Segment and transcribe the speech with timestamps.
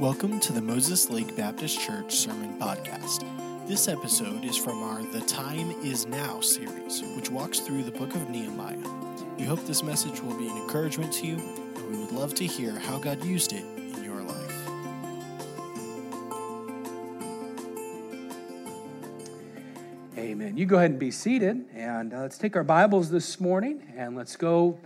[0.00, 3.22] Welcome to the Moses Lake Baptist Church Sermon Podcast.
[3.68, 8.14] This episode is from our The Time Is Now series, which walks through the book
[8.14, 8.78] of Nehemiah.
[9.36, 12.46] We hope this message will be an encouragement to you, and we would love to
[12.46, 14.68] hear how God used it in your life.
[20.16, 20.56] Amen.
[20.56, 24.16] You go ahead and be seated, and uh, let's take our Bibles this morning and
[24.16, 24.78] let's go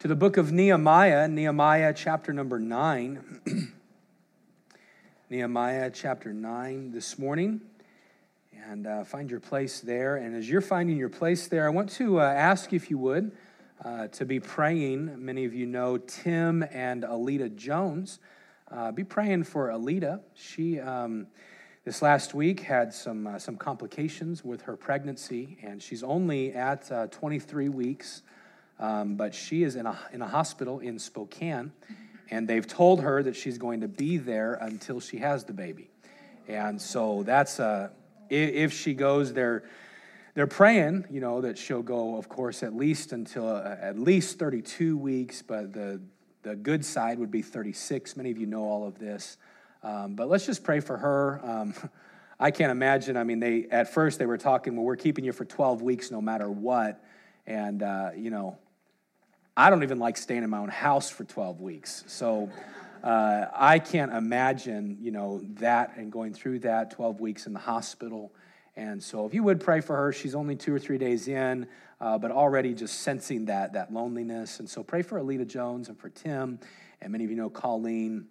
[0.00, 3.42] to the book of Nehemiah, Nehemiah chapter number 9.
[5.28, 7.60] Nehemiah chapter 9 this morning.
[8.70, 10.14] And uh, find your place there.
[10.14, 13.32] And as you're finding your place there, I want to uh, ask if you would
[13.84, 15.24] uh, to be praying.
[15.24, 18.20] Many of you know Tim and Alita Jones.
[18.70, 20.20] Uh, be praying for Alita.
[20.34, 21.26] She, um,
[21.84, 26.92] this last week, had some, uh, some complications with her pregnancy, and she's only at
[26.92, 28.22] uh, 23 weeks.
[28.78, 31.72] Um, but she is in a, in a hospital in Spokane
[32.30, 35.90] and they've told her that she's going to be there until she has the baby.
[36.48, 37.90] And so that's uh,
[38.30, 39.64] if she goes there,
[40.34, 44.38] they're praying, you know, that she'll go, of course, at least until uh, at least
[44.38, 46.00] 32 weeks, but the
[46.42, 48.16] the good side would be 36.
[48.16, 49.36] Many of you know all of this,
[49.82, 51.40] um, but let's just pray for her.
[51.42, 51.74] Um,
[52.38, 53.16] I can't imagine.
[53.16, 56.10] I mean, they at first they were talking, well, we're keeping you for 12 weeks
[56.10, 57.02] no matter what,
[57.46, 58.58] and uh, you know,
[59.56, 62.04] I don't even like staying in my own house for 12 weeks.
[62.08, 62.50] So
[63.02, 67.58] uh, I can't imagine, you know, that and going through that 12 weeks in the
[67.58, 68.34] hospital.
[68.76, 71.66] And so if you would pray for her, she's only two or three days in,
[72.02, 74.60] uh, but already just sensing that, that loneliness.
[74.60, 76.58] And so pray for Alita Jones and for Tim,
[77.00, 78.26] and many of you know Colleen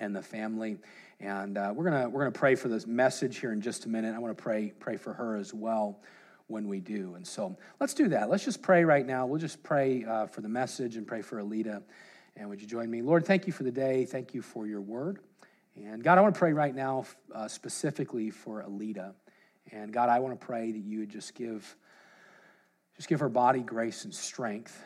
[0.00, 0.76] and the family.
[1.18, 4.14] And uh, we're gonna we're gonna pray for this message here in just a minute.
[4.14, 6.00] I want to pray pray for her as well
[6.46, 7.14] when we do.
[7.14, 8.28] And so let's do that.
[8.28, 9.26] Let's just pray right now.
[9.26, 11.82] We'll just pray uh, for the message and pray for Alita.
[12.36, 13.02] And would you join me?
[13.02, 14.04] Lord, thank you for the day.
[14.04, 15.20] Thank you for your word.
[15.76, 17.04] And God, I want to pray right now
[17.34, 19.14] uh, specifically for Alita.
[19.70, 21.76] And God, I want to pray that you would just give,
[22.96, 24.82] just give her body grace and strength.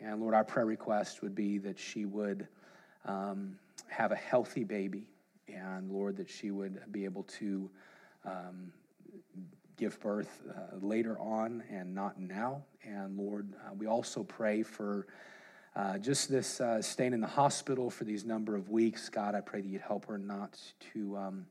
[0.00, 2.46] And Lord, our prayer request would be that she would
[3.04, 3.56] um,
[3.88, 5.06] have a healthy baby.
[5.48, 7.70] And Lord, that she would be able to
[8.24, 8.72] um,
[9.76, 12.62] give birth uh, later on and not now.
[12.82, 15.06] And Lord, uh, we also pray for
[15.74, 19.08] uh, just this uh, staying in the hospital for these number of weeks.
[19.08, 20.58] God, I pray that you'd help her not
[20.92, 21.46] to, um,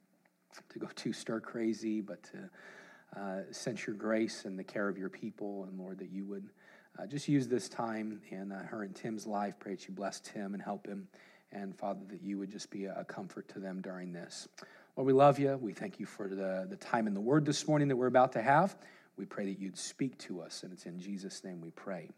[0.69, 4.97] to go too stir crazy, but to uh, sense your grace and the care of
[4.97, 5.65] your people.
[5.65, 6.49] And Lord, that you would
[6.97, 9.59] uh, just use this time in her and Tim's life.
[9.59, 11.07] Pray that you bless Tim and help him.
[11.51, 14.47] And Father, that you would just be a comfort to them during this.
[14.95, 15.57] Lord, we love you.
[15.61, 18.31] We thank you for the, the time in the Word this morning that we're about
[18.33, 18.77] to have.
[19.17, 22.09] We pray that you'd speak to us, and it's in Jesus' name we pray.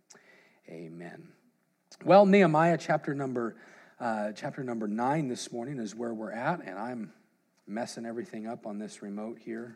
[0.69, 1.27] Amen.
[2.05, 3.55] Well, Nehemiah chapter number
[3.99, 7.13] uh, chapter number nine this morning is where we're at, and I'm
[7.65, 9.75] messing everything up on this remote here.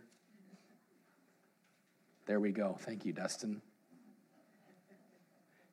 [2.28, 2.78] There we go.
[2.82, 3.64] Thank you, Dustin.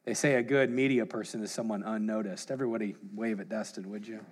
[0.06, 2.50] They say a good media person is someone unnoticed.
[2.50, 4.24] Everybody wave at Dustin, would you?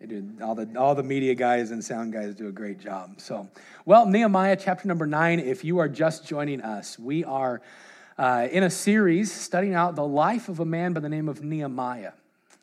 [0.00, 3.18] They do all the all the media guys and sound guys do a great job.
[3.18, 3.48] So,
[3.86, 5.40] well, Nehemiah chapter number nine.
[5.40, 7.62] If you are just joining us, we are
[8.18, 11.42] uh, in a series studying out the life of a man by the name of
[11.42, 12.12] Nehemiah.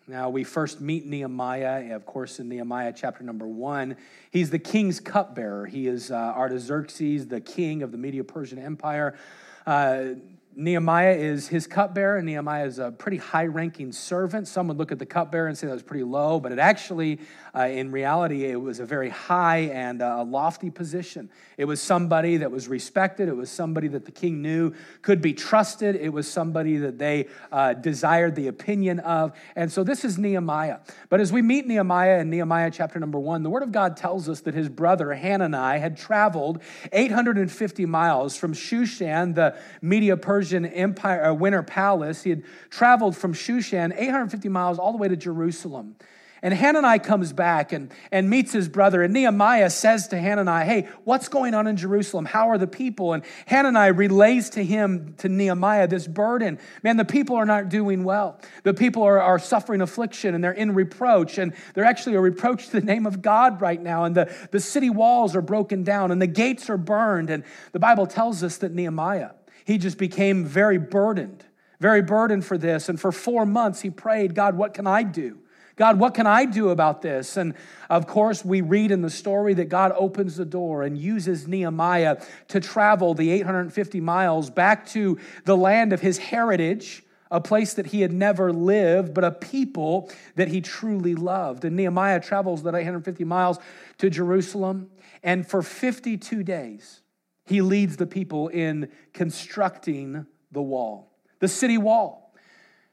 [0.07, 3.95] Now, we first meet Nehemiah, of course, in Nehemiah chapter number one.
[4.31, 5.65] He's the king's cupbearer.
[5.65, 9.17] He is uh, Artaxerxes, the king of the Media Persian Empire.
[9.65, 10.15] Uh,
[10.55, 12.21] Nehemiah is his cupbearer.
[12.21, 14.47] Nehemiah is a pretty high ranking servant.
[14.47, 17.19] Some would look at the cupbearer and say that was pretty low, but it actually,
[17.55, 21.29] uh, in reality, it was a very high and uh, lofty position.
[21.57, 23.29] It was somebody that was respected.
[23.29, 25.95] It was somebody that the king knew could be trusted.
[25.95, 29.33] It was somebody that they uh, desired the opinion of.
[29.55, 30.79] And so this is Nehemiah.
[31.09, 34.29] But as we meet Nehemiah in Nehemiah chapter number one, the word of God tells
[34.29, 36.61] us that his brother Hanani had traveled
[36.91, 42.21] 850 miles from Shushan, the Media Persian Persian Empire, uh, Winter Palace.
[42.23, 45.95] He had traveled from Shushan 850 miles all the way to Jerusalem.
[46.41, 49.01] And Hanani comes back and, and meets his brother.
[49.01, 52.25] And Nehemiah says to Hanani, Hey, what's going on in Jerusalem?
[52.25, 53.13] How are the people?
[53.13, 56.59] And Hanani relays to him, to Nehemiah, this burden.
[56.83, 58.41] Man, the people are not doing well.
[58.63, 61.37] The people are, are suffering affliction and they're in reproach.
[61.37, 64.03] And they're actually a reproach to the name of God right now.
[64.03, 67.29] And the, the city walls are broken down and the gates are burned.
[67.29, 69.29] And the Bible tells us that Nehemiah,
[69.65, 71.45] he just became very burdened,
[71.79, 72.89] very burdened for this.
[72.89, 75.39] And for four months, he prayed, God, what can I do?
[75.75, 77.35] God, what can I do about this?
[77.35, 77.55] And
[77.89, 82.21] of course, we read in the story that God opens the door and uses Nehemiah
[82.49, 87.87] to travel the 850 miles back to the land of his heritage a place that
[87.87, 91.65] he had never lived, but a people that he truly loved.
[91.65, 93.57] And Nehemiah travels that 850 miles
[93.97, 94.91] to Jerusalem,
[95.23, 97.01] and for 52 days,
[97.45, 102.33] he leads the people in constructing the wall, the city wall.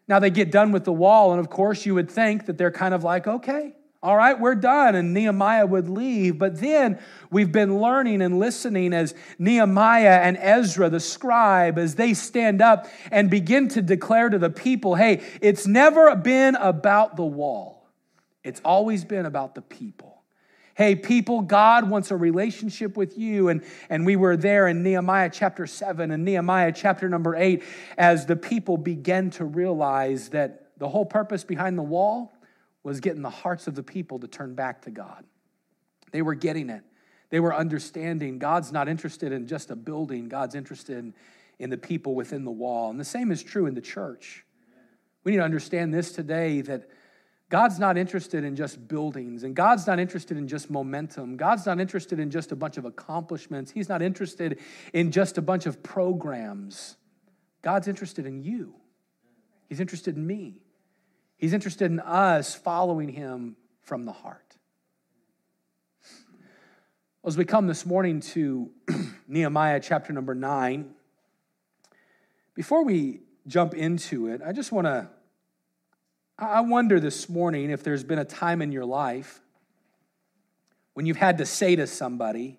[0.09, 2.73] Now they get done with the wall, and of course, you would think that they're
[2.73, 4.95] kind of like, okay, all right, we're done.
[4.95, 6.39] And Nehemiah would leave.
[6.39, 6.99] But then
[7.31, 12.87] we've been learning and listening as Nehemiah and Ezra, the scribe, as they stand up
[13.11, 17.87] and begin to declare to the people hey, it's never been about the wall,
[18.43, 20.10] it's always been about the people.
[20.81, 23.51] Hey, people, God wants a relationship with you.
[23.51, 27.63] And, and we were there in Nehemiah chapter 7 and Nehemiah chapter number 8
[27.99, 32.33] as the people began to realize that the whole purpose behind the wall
[32.83, 35.27] was getting the hearts of the people to turn back to God.
[36.13, 36.81] They were getting it.
[37.29, 41.13] They were understanding God's not interested in just a building, God's interested in,
[41.59, 42.89] in the people within the wall.
[42.89, 44.47] And the same is true in the church.
[45.25, 46.89] We need to understand this today that
[47.51, 51.37] God's not interested in just buildings, and God's not interested in just momentum.
[51.37, 53.73] God's not interested in just a bunch of accomplishments.
[53.73, 54.59] He's not interested
[54.95, 56.97] in just a bunch of programs.
[57.61, 58.75] God's interested in you,
[59.69, 60.63] He's interested in me.
[61.41, 64.59] He's interested in us following him from the heart.
[67.25, 68.71] As we come this morning to
[69.27, 70.91] Nehemiah chapter number nine,
[72.55, 75.09] before we jump into it, I just want to,
[76.43, 79.43] I wonder this morning if there's been a time in your life
[80.95, 82.59] when you've had to say to somebody,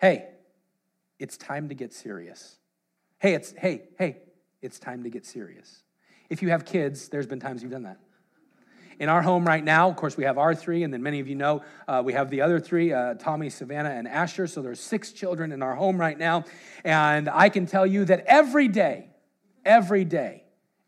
[0.00, 0.30] hey,
[1.20, 2.56] it's time to get serious.
[3.20, 4.16] Hey, it's, hey, hey,
[4.62, 5.84] it's time to get serious.
[6.28, 8.00] If you have kids, there's been times you've done that.
[8.98, 11.28] In our home right now, of course, we have our three, and then many of
[11.28, 14.48] you know uh, we have the other three uh, Tommy, Savannah, and Asher.
[14.48, 16.44] So there's six children in our home right now.
[16.82, 19.10] And I can tell you that every day,
[19.64, 20.42] every day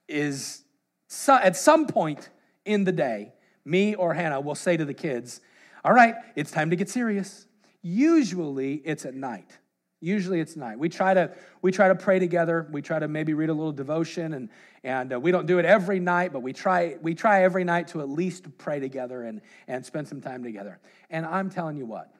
[0.08, 0.64] is
[1.08, 2.28] so, at some point
[2.64, 3.32] in the day,
[3.64, 5.40] me or Hannah will say to the kids,
[5.84, 7.46] All right, it's time to get serious.
[7.82, 9.58] Usually it's at night.
[10.00, 10.78] Usually it's night.
[10.78, 11.32] We try to
[11.62, 12.68] we try to pray together.
[12.70, 14.50] We try to maybe read a little devotion, and
[14.84, 17.88] and uh, we don't do it every night, but we try we try every night
[17.88, 20.80] to at least pray together and and spend some time together.
[21.08, 22.12] And I'm telling you what,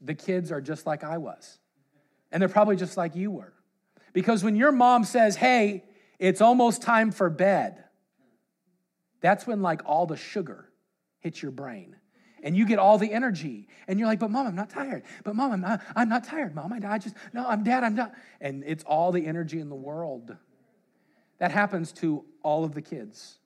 [0.00, 1.58] the kids are just like I was,
[2.30, 3.52] and they're probably just like you were,
[4.14, 5.84] because when your mom says, "Hey,
[6.22, 7.84] it's almost time for bed,"
[9.20, 10.68] that's when like all the sugar
[11.20, 11.96] hits your brain.
[12.44, 13.68] And you get all the energy.
[13.86, 15.04] And you're like but mom i'm not tired.
[15.24, 16.72] But mom i'm not i'm not tired mom.
[16.72, 18.12] I just no i'm dad i'm not.
[18.40, 20.36] And it's all the energy in the world.
[21.38, 23.38] That happens to all of the kids.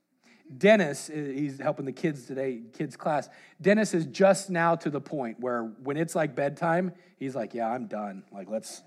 [0.57, 3.29] Dennis eh, he's helping the kids today kids class.
[3.61, 7.71] Dennis is just now to the point where when it's like bedtime he's like yeah
[7.71, 8.25] i'm done.
[8.33, 8.83] Like let's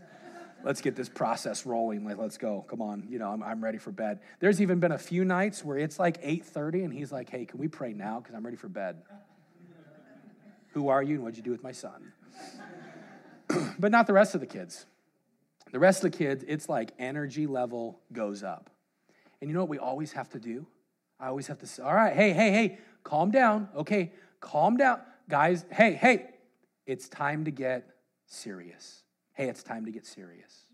[0.64, 3.78] let's get this process rolling like let's go come on you know i'm, I'm ready
[3.78, 7.30] for bed there's even been a few nights where it's like 8.30 and he's like
[7.30, 9.02] hey can we pray now because i'm ready for bed
[10.74, 12.14] who are you and what'd you do with my son?
[13.80, 14.86] but not the rest of the kids.
[15.72, 18.70] The rest of the kids, it's like energy level goes up.
[19.42, 20.66] And you know what we always have to do?
[21.20, 23.70] I always have to say, all right, hey, hey, hey, calm down.
[23.76, 25.02] Okay, calm down.
[25.30, 26.30] Guys, hey, hey,
[26.86, 27.88] it's time to get
[28.26, 29.04] serious.
[29.40, 30.66] Hey, it's time to get serious.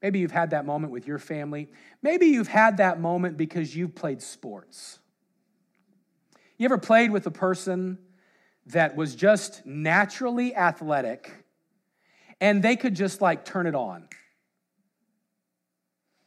[0.00, 1.68] Maybe you've had that moment with your family.
[2.00, 5.00] Maybe you've had that moment because you've played sports.
[6.56, 7.98] You ever played with a person
[8.66, 11.32] that was just naturally athletic
[12.40, 14.06] and they could just like turn it on.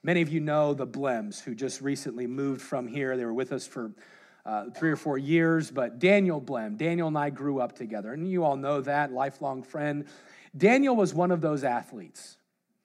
[0.04, 3.16] Many of you know the Blems who just recently moved from here.
[3.16, 3.94] They were with us for
[4.46, 8.30] uh, three or four years, but Daniel Blem, Daniel and I grew up together, and
[8.30, 10.06] you all know that, lifelong friend.
[10.56, 12.38] Daniel was one of those athletes.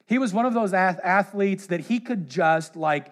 [0.07, 3.11] He was one of those athletes that he could just like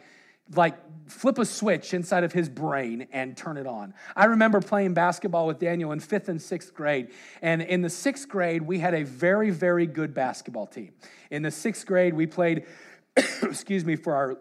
[0.55, 0.75] like
[1.07, 3.93] flip a switch inside of his brain and turn it on.
[4.15, 7.09] I remember playing basketball with Daniel in fifth and sixth grade.
[7.41, 10.93] And in the sixth grade, we had a very, very good basketball team.
[11.31, 12.65] In the sixth grade, we played,
[13.43, 14.37] excuse me, for our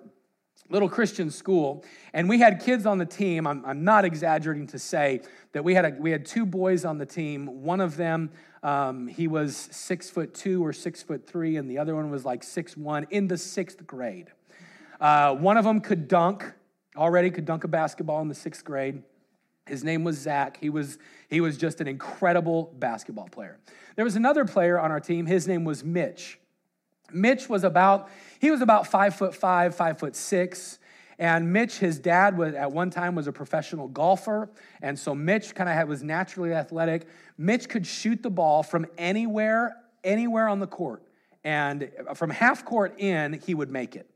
[0.70, 1.84] little Christian school.
[2.12, 3.46] And we had kids on the team.
[3.46, 5.22] I'm, I'm not exaggerating to say
[5.52, 7.62] that we had, a, we had two boys on the team.
[7.62, 8.30] One of them,
[8.62, 12.24] um, he was six foot two or six foot three, and the other one was
[12.24, 14.28] like six one in the sixth grade.
[15.00, 16.52] Uh, one of them could dunk,
[16.96, 19.02] already could dunk a basketball in the sixth grade.
[19.66, 20.56] His name was Zach.
[20.60, 20.98] He was,
[21.28, 23.58] he was just an incredible basketball player.
[23.96, 25.26] There was another player on our team.
[25.26, 26.38] His name was Mitch.
[27.12, 28.08] Mitch was about,
[28.40, 30.78] he was about five foot five, five foot six.
[31.18, 34.48] And Mitch, his dad was at one time was a professional golfer,
[34.80, 37.08] and so Mitch kind of was naturally athletic.
[37.36, 41.02] Mitch could shoot the ball from anywhere, anywhere on the court,
[41.42, 44.08] and from half court in, he would make it.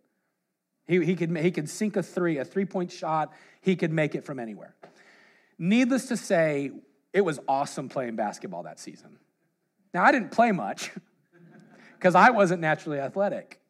[0.87, 4.15] He, he, could, he could sink a three, a three point shot, he could make
[4.15, 4.75] it from anywhere.
[5.59, 6.71] Needless to say,
[7.13, 9.19] it was awesome playing basketball that season.
[9.93, 10.91] Now, I didn't play much
[11.99, 13.61] because I wasn't naturally athletic.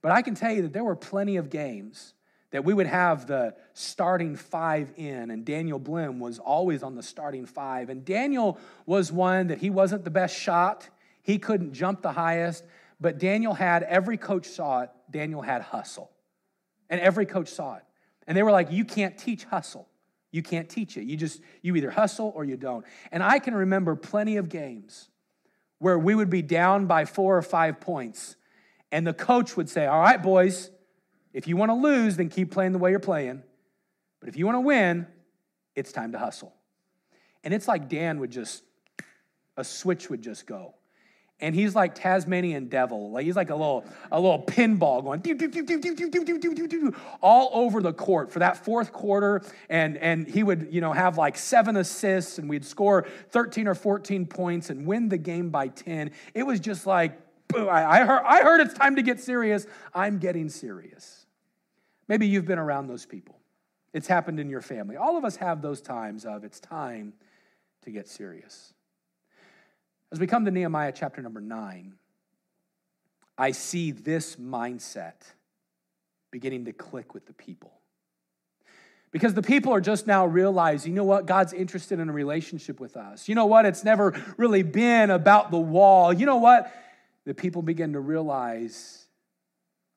[0.00, 2.14] But I can tell you that there were plenty of games
[2.50, 7.02] that we would have the starting five in, and Daniel Blim was always on the
[7.02, 7.90] starting five.
[7.90, 10.88] And Daniel was one that he wasn't the best shot,
[11.22, 12.64] he couldn't jump the highest,
[13.00, 16.10] but Daniel had, every coach saw it, Daniel had hustle.
[16.90, 17.82] And every coach saw it.
[18.26, 19.88] And they were like, You can't teach hustle.
[20.30, 21.04] You can't teach it.
[21.04, 22.84] You just, you either hustle or you don't.
[23.10, 25.08] And I can remember plenty of games
[25.78, 28.36] where we would be down by four or five points,
[28.90, 30.70] and the coach would say, All right, boys,
[31.32, 33.42] if you want to lose, then keep playing the way you're playing.
[34.20, 35.06] But if you want to win,
[35.74, 36.54] it's time to hustle.
[37.44, 38.64] And it's like Dan would just,
[39.56, 40.74] a switch would just go
[41.40, 43.12] and he's like Tasmanian devil.
[43.12, 47.92] Like he's like a little a little pinball going doo, doo, doo, all over the
[47.92, 49.42] court for that fourth quarter.
[49.68, 53.74] And and he would you know have like seven assists, and we'd score 13 or
[53.74, 56.10] 14 points and win the game by 10.
[56.34, 57.18] It was just like
[57.56, 59.66] I, I heard I heard it's time to get serious.
[59.94, 61.26] I'm getting serious.
[62.06, 63.38] Maybe you've been around those people.
[63.92, 64.96] It's happened in your family.
[64.96, 67.14] All of us have those times of it's time
[67.82, 68.74] to get serious.
[70.12, 71.94] As we come to Nehemiah chapter number nine,
[73.36, 75.14] I see this mindset
[76.30, 77.72] beginning to click with the people.
[79.10, 82.78] Because the people are just now realizing, you know what, God's interested in a relationship
[82.78, 83.26] with us.
[83.26, 86.12] You know what, it's never really been about the wall.
[86.12, 86.70] You know what,
[87.28, 89.06] the people begin to realize,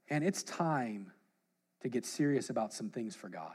[0.09, 1.13] and it's time
[1.79, 3.53] to get serious about some things for God.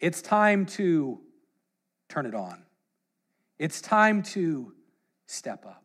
[0.00, 1.20] It's time to
[2.08, 2.64] turn it on.
[3.60, 4.72] It's time to
[5.26, 5.84] step up.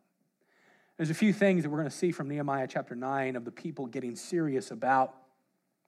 [0.96, 3.52] There's a few things that we're going to see from Nehemiah chapter 9 of the
[3.52, 5.14] people getting serious about.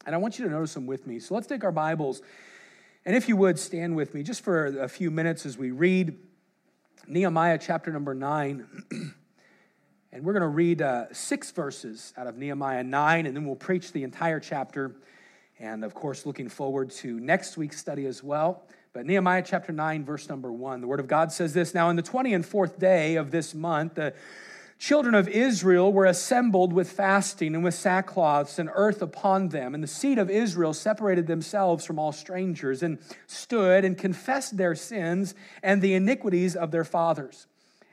[0.07, 1.19] And I want you to notice them with me.
[1.19, 2.23] So let's take our Bibles.
[3.05, 6.17] And if you would, stand with me just for a few minutes as we read
[7.09, 9.15] Nehemiah chapter number 9.
[10.11, 13.57] and we're going to read uh, six verses out of Nehemiah 9, and then we'll
[13.57, 14.97] preach the entire chapter.
[15.59, 18.63] And of course, looking forward to next week's study as well.
[18.95, 21.97] But Nehemiah chapter 9, verse number 1, the word of God says this Now, in
[21.97, 24.15] the 20 and fourth day of this month, the
[24.79, 29.75] children of Israel were assembled with fasting and with sackcloths and earth upon them.
[29.75, 34.75] And the seed of Israel separated themselves from all strangers and stood and confessed their
[34.75, 37.48] sins and the iniquities of their fathers.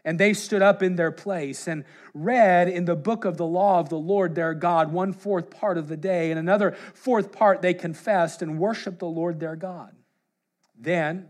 [0.06, 1.84] And they stood up in their place and
[2.14, 5.78] read in the book of the law of the Lord their God one fourth part
[5.78, 9.96] of the day, and another fourth part they confessed and worshiped the Lord their God.
[10.80, 11.30] Then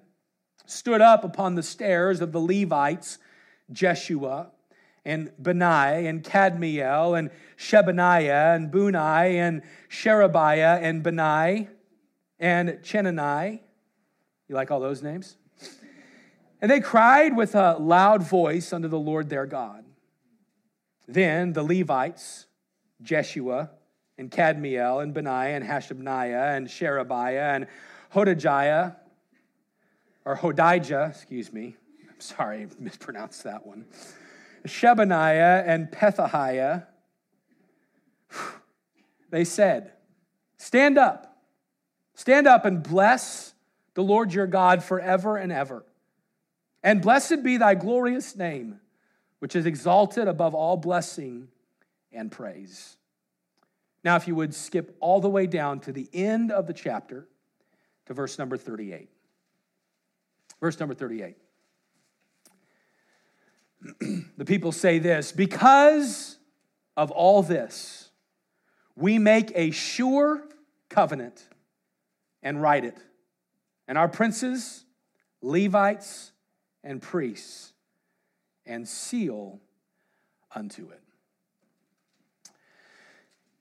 [0.65, 3.17] stood up upon the stairs of the Levites
[3.71, 4.51] Jeshua
[5.05, 11.69] and Bani and Kadmiel and Shebaniah and Bunni and Sherebiah and Bani
[12.39, 13.61] and Chenani.
[14.47, 15.37] You like all those names?
[16.61, 19.83] And they cried with a loud voice unto the Lord their God.
[21.07, 22.47] Then the Levites,
[23.01, 23.71] Jeshua
[24.17, 27.67] and Kadmiel and Benaiah, and Hashabniah and Sherebiah and
[28.13, 28.95] Hodijah
[30.25, 31.75] or Hodijah, excuse me.
[32.09, 33.85] I'm sorry, I mispronounced that one.
[34.65, 36.87] Shebaniah and Pethahiah,
[39.29, 39.91] they said,
[40.57, 41.37] Stand up,
[42.15, 43.53] stand up and bless
[43.93, 45.84] the Lord your God forever and ever.
[46.85, 48.79] And blessed be thy glorious name,
[49.39, 51.47] which is exalted above all blessing
[52.13, 52.97] and praise.
[54.03, 57.27] Now, if you would skip all the way down to the end of the chapter
[58.05, 59.09] to verse number 38.
[60.61, 61.35] Verse number 38.
[64.37, 66.37] the people say this because
[66.95, 68.11] of all this,
[68.95, 70.47] we make a sure
[70.89, 71.49] covenant
[72.43, 72.97] and write it.
[73.87, 74.85] And our princes,
[75.41, 76.31] Levites,
[76.85, 77.73] and priests,
[78.65, 79.59] and seal
[80.53, 81.01] unto it.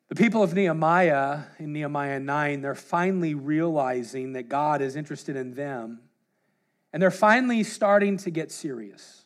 [0.09, 5.55] The people of Nehemiah in Nehemiah 9, they're finally realizing that God is interested in
[5.55, 6.01] them
[6.93, 9.25] and they're finally starting to get serious.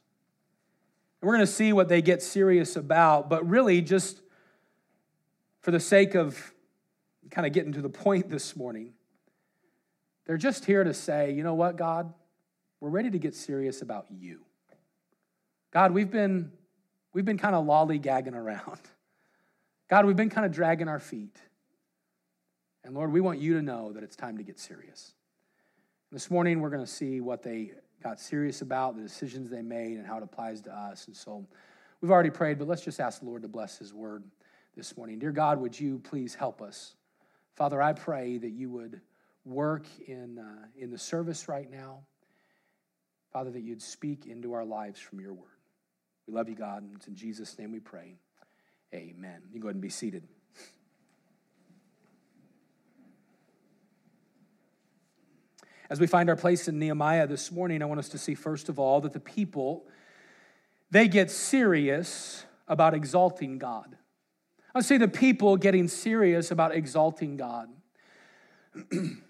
[1.20, 4.22] And we're going to see what they get serious about, but really, just
[5.60, 6.54] for the sake of
[7.30, 8.94] kind of getting to the point this morning,
[10.24, 12.14] they're just here to say, you know what, God?
[12.80, 14.40] We're ready to get serious about you.
[15.73, 16.52] God, we've been,
[17.12, 18.80] we've been kind of lollygagging around.
[19.90, 21.37] God, we've been kind of dragging our feet.
[22.85, 25.14] And Lord, we want you to know that it's time to get serious.
[26.12, 29.99] This morning, we're going to see what they got serious about, the decisions they made,
[29.99, 31.06] and how it applies to us.
[31.06, 31.47] And so
[32.00, 34.25] we've already prayed, but let's just ask the Lord to bless His word
[34.76, 35.18] this morning.
[35.18, 36.94] Dear God, would you please help us
[37.58, 39.00] Father, I pray that you would
[39.44, 42.02] work in, uh, in the service right now.
[43.38, 45.61] Father, that you'd speak into our lives from your word.
[46.26, 48.16] We love you, God, and it's in Jesus' name we pray.
[48.92, 49.42] Amen.
[49.47, 50.25] You can go ahead and be seated.
[55.88, 58.68] As we find our place in Nehemiah this morning, I want us to see, first
[58.68, 59.87] of all, that the people,
[60.90, 63.97] they get serious about exalting God.
[64.75, 67.68] I see the people getting serious about exalting God.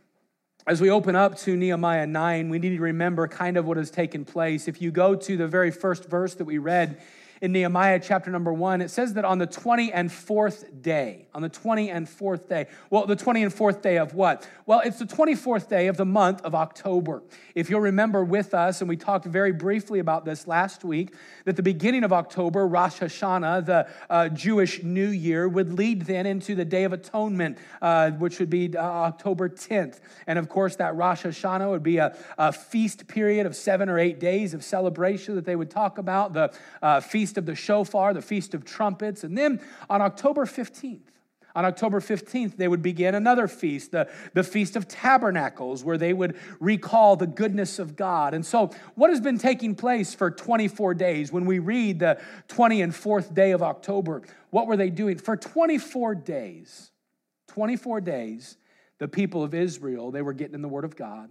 [0.68, 3.90] As we open up to Nehemiah 9, we need to remember kind of what has
[3.90, 4.68] taken place.
[4.68, 7.00] If you go to the very first verse that we read
[7.40, 11.42] in Nehemiah chapter number one, it says that on the 20 and fourth day, on
[11.42, 14.48] the 20 and fourth day, well, the 20 and fourth day of what?
[14.66, 17.22] Well, it's the 24th day of the month of October.
[17.54, 21.14] If you'll remember with us, and we talked very briefly about this last week,
[21.44, 26.26] that the beginning of October, Rosh Hashanah, the uh, Jewish New Year, would lead then
[26.26, 30.00] into the Day of Atonement, uh, which would be uh, October 10th.
[30.26, 33.98] And of course, that Rosh Hashanah would be a, a, feast period of seven or
[33.98, 36.52] eight days of celebration that they would talk about, the
[36.82, 39.22] uh, feast Feast of the Shofar, the Feast of Trumpets.
[39.22, 41.02] And then on October 15th,
[41.54, 46.14] on October 15th, they would begin another feast, the, the Feast of Tabernacles, where they
[46.14, 48.32] would recall the goodness of God.
[48.32, 51.30] And so, what has been taking place for 24 days?
[51.30, 52.18] When we read the
[52.48, 55.18] 20 and 4th day of October, what were they doing?
[55.18, 56.92] For 24 days,
[57.48, 58.56] 24 days,
[58.98, 61.28] the people of Israel, they were getting in the Word of God.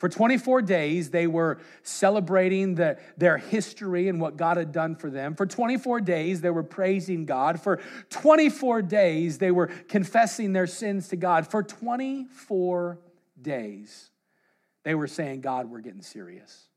[0.00, 5.10] For 24 days, they were celebrating the, their history and what God had done for
[5.10, 5.36] them.
[5.36, 7.60] For 24 days, they were praising God.
[7.60, 11.46] For 24 days, they were confessing their sins to God.
[11.46, 12.98] For 24
[13.42, 14.10] days,
[14.84, 16.68] they were saying, God, we're getting serious.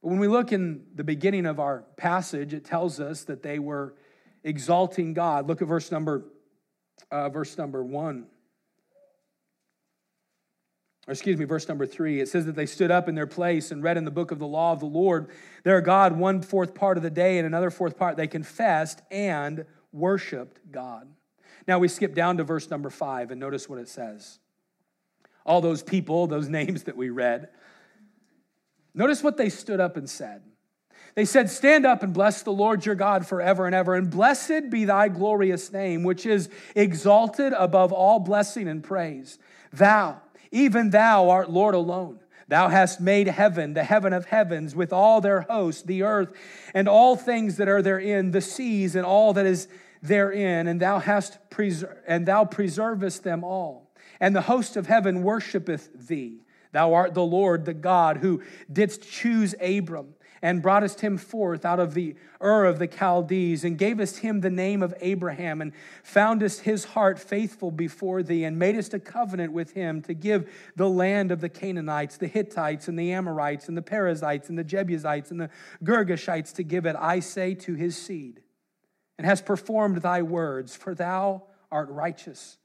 [0.00, 3.58] But when we look in the beginning of our passage, it tells us that they
[3.58, 3.96] were
[4.44, 5.48] exalting God.
[5.48, 6.24] Look at verse number,
[7.10, 8.28] uh, verse number one
[11.08, 13.70] or excuse me, verse number three, it says that they stood up in their place
[13.70, 15.30] and read in the book of the law of the Lord
[15.64, 19.64] their God one fourth part of the day, and another fourth part they confessed and
[19.90, 21.08] worshiped God.
[21.66, 24.38] Now we skip down to verse number five and notice what it says.
[25.46, 27.48] All those people, those names that we read,
[28.92, 30.42] notice what they stood up and said.
[31.14, 34.68] They said, Stand up and bless the Lord your God forever and ever, and blessed
[34.68, 39.38] be thy glorious name, which is exalted above all blessing and praise.
[39.72, 42.20] Thou, even thou art Lord alone.
[42.48, 46.32] Thou hast made heaven, the heaven of heavens, with all their hosts, the earth,
[46.72, 49.68] and all things that are therein, the seas, and all that is
[50.02, 53.90] therein, and thou hast pres- and thou preservest them all.
[54.18, 56.40] And the host of heaven worshipeth thee.
[56.72, 61.80] Thou art the Lord, the God, who didst choose Abram and broughtest him forth out
[61.80, 65.72] of the Ur of the Chaldees, and gavest him the name of Abraham, and
[66.02, 70.88] foundest his heart faithful before thee, and madest a covenant with him to give the
[70.88, 75.30] land of the Canaanites, the Hittites, and the Amorites, and the Perizzites, and the Jebusites,
[75.30, 75.50] and the
[75.82, 78.42] Girgashites to give it, I say, to his seed,
[79.18, 82.58] and hast performed thy words, for thou art righteous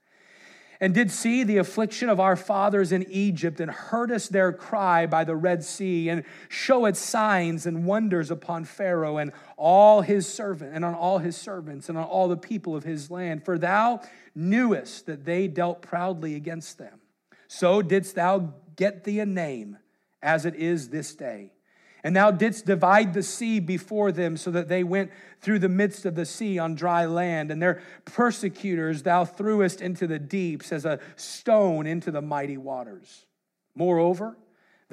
[0.80, 5.24] and did see the affliction of our fathers in Egypt, and heardest their cry by
[5.24, 10.84] the Red Sea, and showed signs and wonders upon Pharaoh and all his servant, and
[10.84, 13.44] on all his servants, and on all the people of his land.
[13.44, 14.02] For thou
[14.34, 17.00] knewest that they dealt proudly against them.
[17.48, 19.78] So didst thou get thee a name,
[20.22, 21.53] as it is this day.
[22.04, 26.04] And thou didst divide the sea before them so that they went through the midst
[26.04, 27.50] of the sea on dry land.
[27.50, 33.24] And their persecutors thou threwest into the deeps as a stone into the mighty waters.
[33.74, 34.36] Moreover,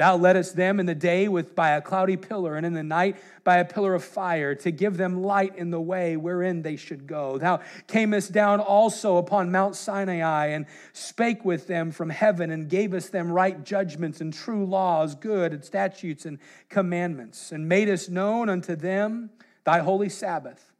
[0.01, 3.17] Thou leddest them in the day with by a cloudy pillar, and in the night
[3.43, 7.05] by a pillar of fire, to give them light in the way wherein they should
[7.05, 7.37] go.
[7.37, 13.11] Thou camest down also upon Mount Sinai, and spake with them from heaven, and gavest
[13.11, 18.75] them right judgments and true laws, good and statutes and commandments, and madest known unto
[18.75, 19.29] them
[19.65, 20.73] thy holy Sabbath,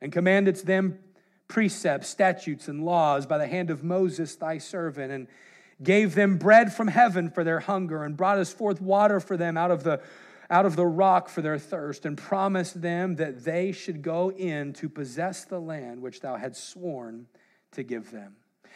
[0.00, 1.00] and commandedst them
[1.48, 5.26] precepts, statutes, and laws by the hand of Moses thy servant, and
[5.82, 9.56] gave them bread from heaven for their hunger, and brought us forth water for them
[9.56, 10.00] out of the
[10.50, 14.72] out of the rock for their thirst, and promised them that they should go in
[14.72, 17.26] to possess the land which thou had sworn
[17.70, 18.34] to give them.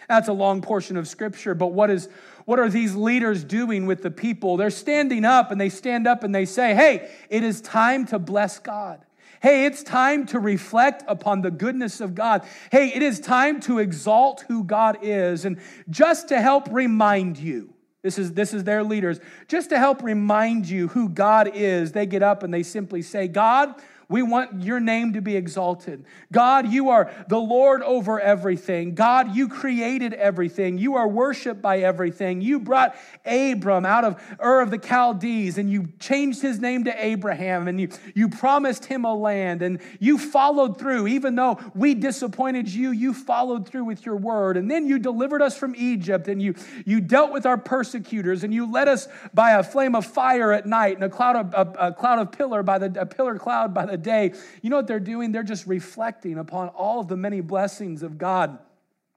[0.09, 2.09] That's a long portion of scripture, but what is
[2.45, 4.57] what are these leaders doing with the people?
[4.57, 8.19] They're standing up and they stand up and they say, "Hey, it is time to
[8.19, 9.05] bless God."
[9.45, 12.47] Hey, it's time to reflect upon the goodness of God.
[12.73, 15.45] Hey, it is time to exalt who God is.
[15.45, 20.03] And just to help remind you, this is, this is their leaders, just to help
[20.03, 23.75] remind you who God is, they get up and they simply say, God,
[24.09, 26.05] We want your name to be exalted.
[26.31, 28.95] God, you are the Lord over everything.
[28.95, 30.79] God, you created everything.
[30.79, 32.41] You are worshiped by everything.
[32.41, 37.05] You brought Abram out of Ur of the Chaldees and you changed his name to
[37.05, 41.07] Abraham and you, you promised him a land and you followed through.
[41.09, 44.57] Even though we disappointed you, you followed through with your word.
[44.57, 48.53] And then you delivered us from Egypt and you, you dealt with our persecutors and
[48.53, 51.89] you led us by a flame of fire at night and a cloud of, a,
[51.89, 54.33] a cloud of pillar by the, a pillar cloud by the day.
[54.63, 55.33] You know what they're doing?
[55.33, 58.59] They're just reflecting upon all of the many blessings of God.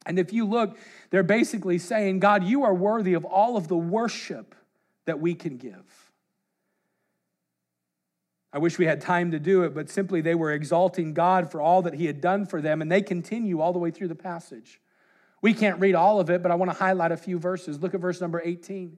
[0.07, 0.77] And if you look,
[1.11, 4.55] they're basically saying, God, you are worthy of all of the worship
[5.05, 6.07] that we can give.
[8.53, 11.61] I wish we had time to do it, but simply they were exalting God for
[11.61, 14.15] all that He had done for them, and they continue all the way through the
[14.15, 14.79] passage.
[15.41, 17.79] We can't read all of it, but I want to highlight a few verses.
[17.79, 18.97] Look at verse number 18.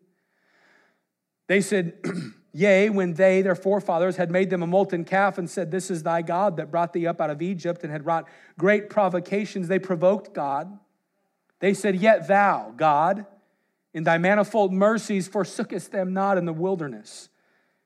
[1.49, 1.95] They said,
[2.53, 6.03] Yea, when they, their forefathers, had made them a molten calf and said, This is
[6.03, 9.79] thy God that brought thee up out of Egypt and had wrought great provocations, they
[9.79, 10.77] provoked God.
[11.59, 13.25] They said, Yet thou, God,
[13.95, 17.29] in thy manifold mercies forsookest them not in the wilderness.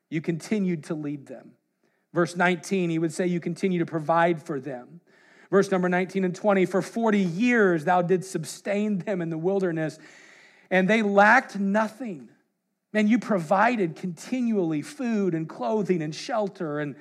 [0.09, 1.53] You continued to lead them.
[2.13, 4.99] Verse 19, he would say, You continue to provide for them.
[5.49, 9.99] Verse number 19 and 20, for 40 years thou didst sustain them in the wilderness,
[10.69, 12.27] and they lacked nothing.
[12.93, 16.95] Man, you provided continually food and clothing and shelter, and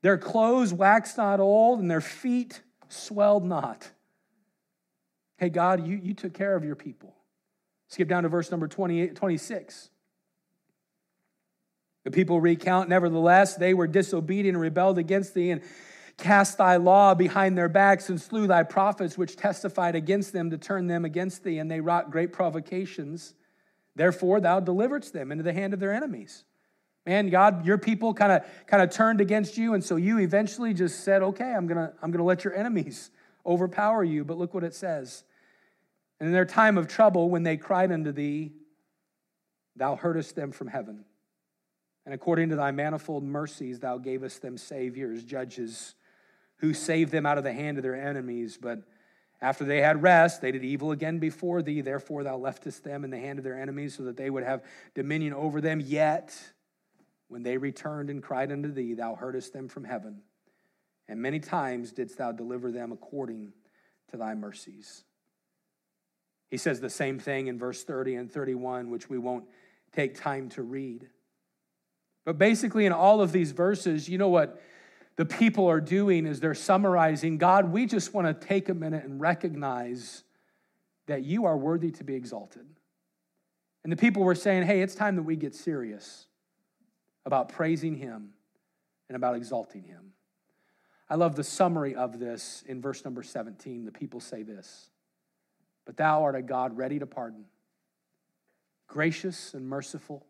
[0.00, 3.90] their clothes waxed not old, and their feet swelled not.
[5.38, 7.16] Hey, God, you, you took care of your people.
[7.88, 9.90] Skip down to verse number 28, 26.
[12.04, 15.62] The people recount, nevertheless, they were disobedient and rebelled against thee, and
[16.18, 20.58] cast thy law behind their backs, and slew thy prophets, which testified against them to
[20.58, 23.34] turn them against thee, and they wrought great provocations.
[23.94, 26.44] Therefore, thou deliveredst them into the hand of their enemies.
[27.04, 30.72] Man, God, your people kind of kind of turned against you, and so you eventually
[30.72, 33.10] just said, "Okay, I'm gonna I'm gonna let your enemies
[33.46, 35.24] overpower you." But look what it says.
[36.20, 38.52] And in their time of trouble, when they cried unto thee,
[39.74, 41.04] thou heardest them from heaven.
[42.04, 45.96] And according to thy manifold mercies, thou gavest them saviors, judges,
[46.56, 48.56] who saved them out of the hand of their enemies.
[48.60, 48.82] But
[49.42, 51.80] after they had rest, they did evil again before thee.
[51.80, 54.62] Therefore, thou leftest them in the hand of their enemies, so that they would have
[54.94, 55.80] dominion over them.
[55.80, 56.32] Yet,
[57.26, 60.22] when they returned and cried unto thee, thou heardest them from heaven.
[61.08, 63.52] And many times didst thou deliver them according
[64.12, 65.02] to thy mercies.
[66.48, 69.46] He says the same thing in verse 30 and 31, which we won't
[69.92, 71.08] take time to read.
[72.24, 74.62] But basically, in all of these verses, you know what?
[75.16, 79.04] The people are doing is they're summarizing God, we just want to take a minute
[79.04, 80.24] and recognize
[81.06, 82.66] that you are worthy to be exalted.
[83.84, 86.26] And the people were saying, hey, it's time that we get serious
[87.26, 88.30] about praising Him
[89.08, 90.12] and about exalting Him.
[91.10, 93.84] I love the summary of this in verse number 17.
[93.84, 94.90] The people say this
[95.84, 97.44] But thou art a God ready to pardon,
[98.86, 100.24] gracious and merciful,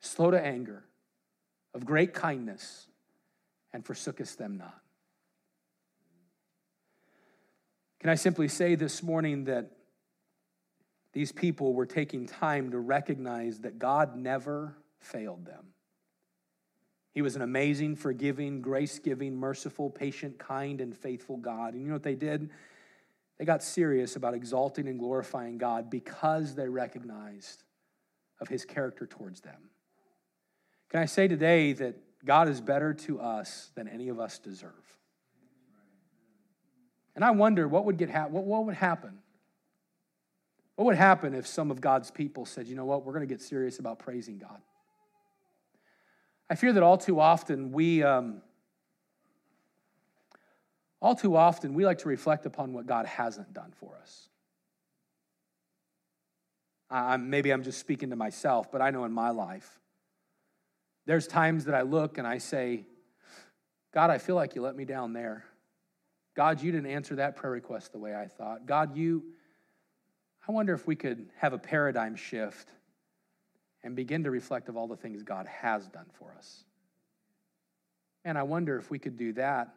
[0.00, 0.84] slow to anger,
[1.74, 2.86] of great kindness
[3.72, 4.80] and forsookest them not.
[8.00, 9.72] Can I simply say this morning that
[11.12, 15.72] these people were taking time to recognize that God never failed them?
[17.12, 21.74] He was an amazing, forgiving, grace giving, merciful, patient, kind, and faithful God.
[21.74, 22.50] And you know what they did?
[23.38, 27.64] They got serious about exalting and glorifying God because they recognized
[28.40, 29.70] of his character towards them.
[30.90, 34.72] Can I say today that God is better to us than any of us deserve.
[37.14, 39.18] And I wonder what would get ha- what, what would happen?
[40.76, 43.32] What would happen if some of God's people said, you know what, we're going to
[43.32, 44.60] get serious about praising God?
[46.48, 48.42] I fear that all too often we, um,
[51.00, 54.28] all too often we like to reflect upon what God hasn't done for us.
[56.90, 59.77] I, maybe I'm just speaking to myself, but I know in my life,
[61.08, 62.84] there's times that I look and I say,
[63.94, 65.42] God, I feel like you let me down there.
[66.36, 68.66] God, you didn't answer that prayer request the way I thought.
[68.66, 69.24] God, you,
[70.46, 72.68] I wonder if we could have a paradigm shift
[73.82, 76.64] and begin to reflect of all the things God has done for us.
[78.26, 79.74] And I wonder if we could do that.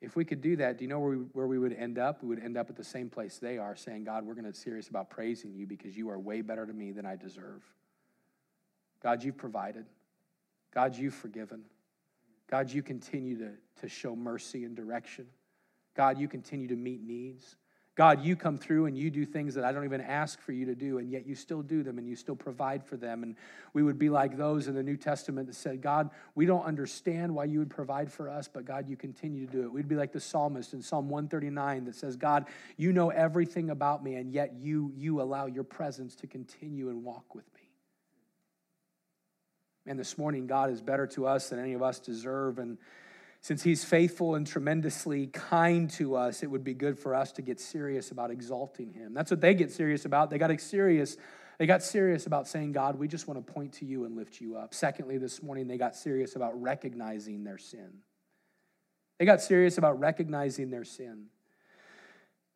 [0.00, 2.22] If we could do that, do you know where we, where we would end up?
[2.22, 4.52] We would end up at the same place they are, saying, God, we're going to
[4.52, 7.62] be serious about praising you because you are way better to me than I deserve.
[9.02, 9.86] God, you've provided.
[10.74, 11.62] God, you've forgiven.
[12.50, 15.26] God, you continue to, to show mercy and direction.
[15.96, 17.56] God, you continue to meet needs.
[17.96, 20.64] God, you come through and you do things that I don't even ask for you
[20.66, 23.22] to do, and yet you still do them and you still provide for them.
[23.22, 23.36] And
[23.74, 27.34] we would be like those in the New Testament that said, God, we don't understand
[27.34, 29.72] why you would provide for us, but God, you continue to do it.
[29.72, 32.46] We'd be like the psalmist in Psalm 139 that says, God,
[32.78, 37.04] you know everything about me, and yet you, you allow your presence to continue and
[37.04, 37.59] walk with me.
[39.90, 42.60] And this morning, God is better to us than any of us deserve.
[42.60, 42.78] And
[43.40, 47.42] since he's faithful and tremendously kind to us, it would be good for us to
[47.42, 49.14] get serious about exalting him.
[49.14, 50.30] That's what they get serious about.
[50.30, 51.16] They got serious.
[51.58, 54.40] They got serious about saying, God, we just want to point to you and lift
[54.40, 54.74] you up.
[54.74, 57.90] Secondly, this morning, they got serious about recognizing their sin.
[59.18, 61.24] They got serious about recognizing their sin.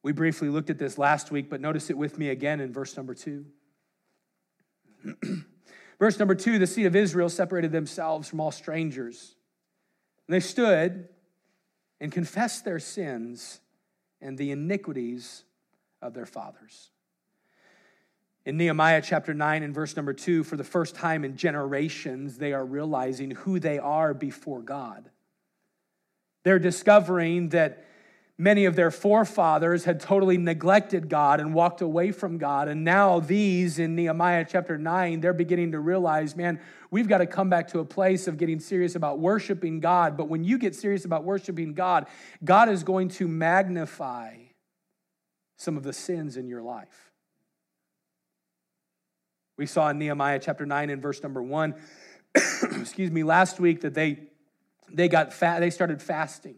[0.05, 2.97] We briefly looked at this last week, but notice it with me again in verse
[2.97, 3.47] number two.
[5.99, 9.35] verse number two the seed of Israel separated themselves from all strangers
[10.27, 11.09] and they stood
[12.01, 13.61] and confessed their sins
[14.21, 15.45] and the iniquities
[16.01, 16.91] of their fathers.
[18.47, 22.53] In Nehemiah chapter 9 and verse number 2, for the first time in generations, they
[22.53, 25.09] are realizing who they are before God.
[26.43, 27.87] They're discovering that
[28.39, 32.69] many of their forefathers had totally neglected God and walked away from God.
[32.69, 37.27] And now, these in Nehemiah chapter 9, they're beginning to realize, man, we've got to
[37.27, 40.17] come back to a place of getting serious about worshiping God.
[40.17, 42.07] But when you get serious about worshiping God,
[42.45, 44.37] God is going to magnify
[45.57, 47.13] some of the sins in your life.
[49.57, 51.75] We saw in Nehemiah chapter 9 and verse number 1,
[52.35, 54.19] excuse me, last week that they
[54.93, 56.57] they got fat, they started fasting.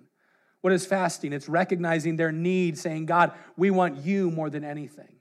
[0.67, 1.33] What is fasting?
[1.33, 5.15] It's recognizing their need, saying, God, we want you more than anything.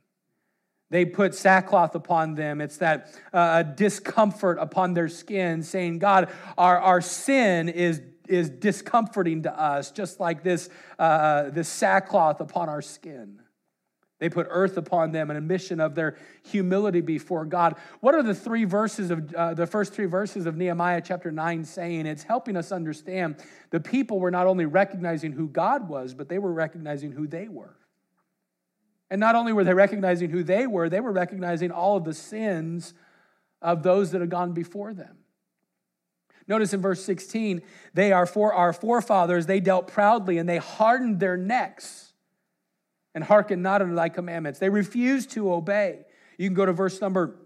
[0.89, 2.62] They put sackcloth upon them.
[2.62, 9.43] It's that uh, discomfort upon their skin, saying, God, our, our sin is, is discomforting
[9.43, 13.39] to us, just like this, uh, this sackcloth upon our skin.
[14.19, 17.75] They put earth upon them, an admission of their humility before God.
[17.99, 21.65] What are the three verses of uh, the first three verses of Nehemiah chapter 9
[21.65, 22.06] saying?
[22.06, 23.36] It's helping us understand
[23.71, 27.49] the people were not only recognizing who God was, but they were recognizing who they
[27.49, 27.75] were.
[29.10, 32.13] And not only were they recognizing who they were, they were recognizing all of the
[32.13, 32.93] sins
[33.62, 35.17] of those that had gone before them.
[36.47, 37.62] Notice in verse 16,
[37.93, 42.04] they are for our forefathers, they dealt proudly and they hardened their necks
[43.15, 44.60] and hearken not unto thy commandments.
[44.60, 46.06] They refused to obey.
[46.38, 47.38] You can go to verse number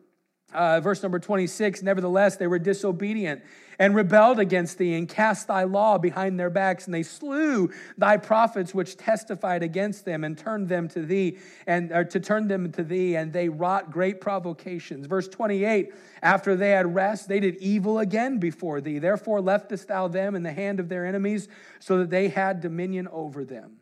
[0.54, 3.44] uh, verse number 26 nevertheless they were disobedient
[3.78, 8.18] and rebelled against thee and cast thy law behind their backs and they slew thy
[8.18, 12.84] prophets which testified against them and turned them to thee and to turn them to
[12.84, 18.00] thee and they wrought great provocations verse 28 after they had rest they did evil
[18.00, 21.48] again before thee therefore leftest thou them in the hand of their enemies
[21.80, 23.79] so that they had dominion over them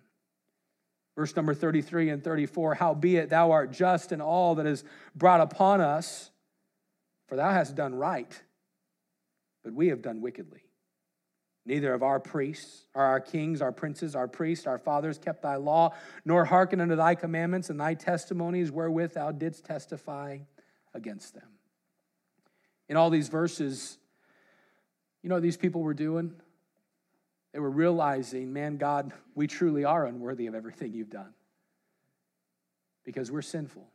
[1.18, 4.84] Verse number 33 and 34 Howbeit thou art just in all that is
[5.16, 6.30] brought upon us,
[7.28, 8.40] for thou hast done right,
[9.64, 10.62] but we have done wickedly.
[11.66, 15.56] Neither of our priests, or our kings, our princes, our priests, our fathers kept thy
[15.56, 20.38] law, nor hearkened unto thy commandments and thy testimonies wherewith thou didst testify
[20.94, 21.50] against them.
[22.88, 23.98] In all these verses,
[25.24, 26.36] you know what these people were doing?
[27.62, 31.34] Were realizing, man, God, we truly are unworthy of everything you've done
[33.04, 33.88] because we're sinful.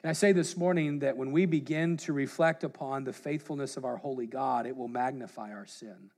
[0.00, 3.84] Can I say this morning that when we begin to reflect upon the faithfulness of
[3.84, 6.10] our holy God, it will magnify our sin?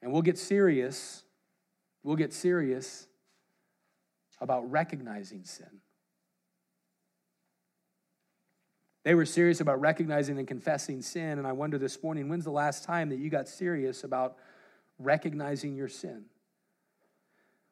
[0.00, 1.24] And we'll get serious,
[2.02, 3.08] we'll get serious
[4.40, 5.80] about recognizing sin.
[9.02, 11.38] They were serious about recognizing and confessing sin.
[11.38, 14.36] And I wonder this morning, when's the last time that you got serious about
[14.98, 16.24] recognizing your sin?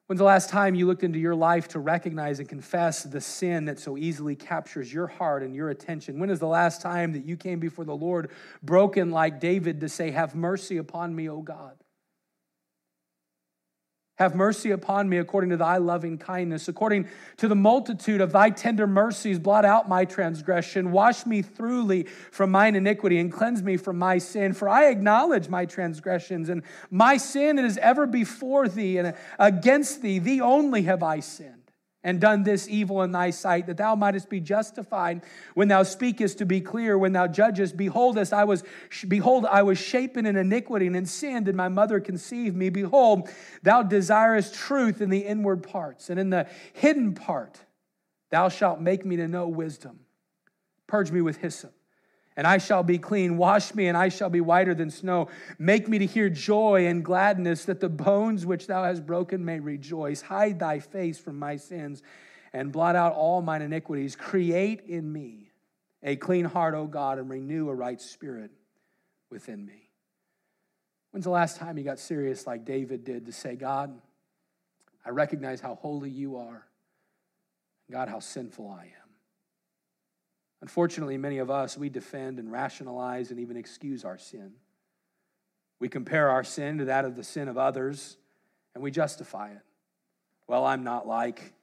[0.07, 3.65] When's the last time you looked into your life to recognize and confess the sin
[3.65, 6.17] that so easily captures your heart and your attention?
[6.17, 8.31] When is the last time that you came before the Lord
[8.63, 11.77] broken like David to say, Have mercy upon me, O God?
[14.19, 16.67] Have mercy upon me according to thy loving kindness.
[16.67, 20.91] According to the multitude of thy tender mercies, blot out my transgression.
[20.91, 24.51] Wash me thoroughly from mine iniquity and cleanse me from my sin.
[24.51, 30.19] For I acknowledge my transgressions, and my sin is ever before thee, and against thee,
[30.19, 31.58] thee only have I sinned
[32.03, 35.21] and done this evil in thy sight, that thou mightest be justified
[35.53, 37.75] when thou speakest to be clear, when thou judgest.
[37.75, 38.63] Behold, as I was,
[39.07, 42.69] behold, I was shapen in iniquity, and in sin did my mother conceive me.
[42.69, 43.29] Behold,
[43.63, 47.59] thou desirest truth in the inward parts, and in the hidden part
[48.29, 49.99] thou shalt make me to know wisdom.
[50.87, 51.73] Purge me with hyssop
[52.39, 53.35] and I shall be clean.
[53.35, 55.27] Wash me, and I shall be whiter than snow.
[55.57, 59.59] Make me to hear joy and gladness, that the bones which thou hast broken may
[59.59, 60.21] rejoice.
[60.21, 62.01] Hide thy face from my sins,
[62.53, 64.15] and blot out all mine iniquities.
[64.15, 65.51] Create in me
[66.01, 68.51] a clean heart, O God, and renew a right spirit
[69.29, 69.89] within me.
[71.11, 73.93] When's the last time you got serious like David did to say, God,
[75.05, 76.65] I recognize how holy you are,
[77.91, 78.98] God, how sinful I am?
[80.61, 84.51] Unfortunately, many of us, we defend and rationalize and even excuse our sin.
[85.79, 88.17] We compare our sin to that of the sin of others,
[88.75, 89.61] and we justify it.
[90.47, 91.53] Well, I'm not like.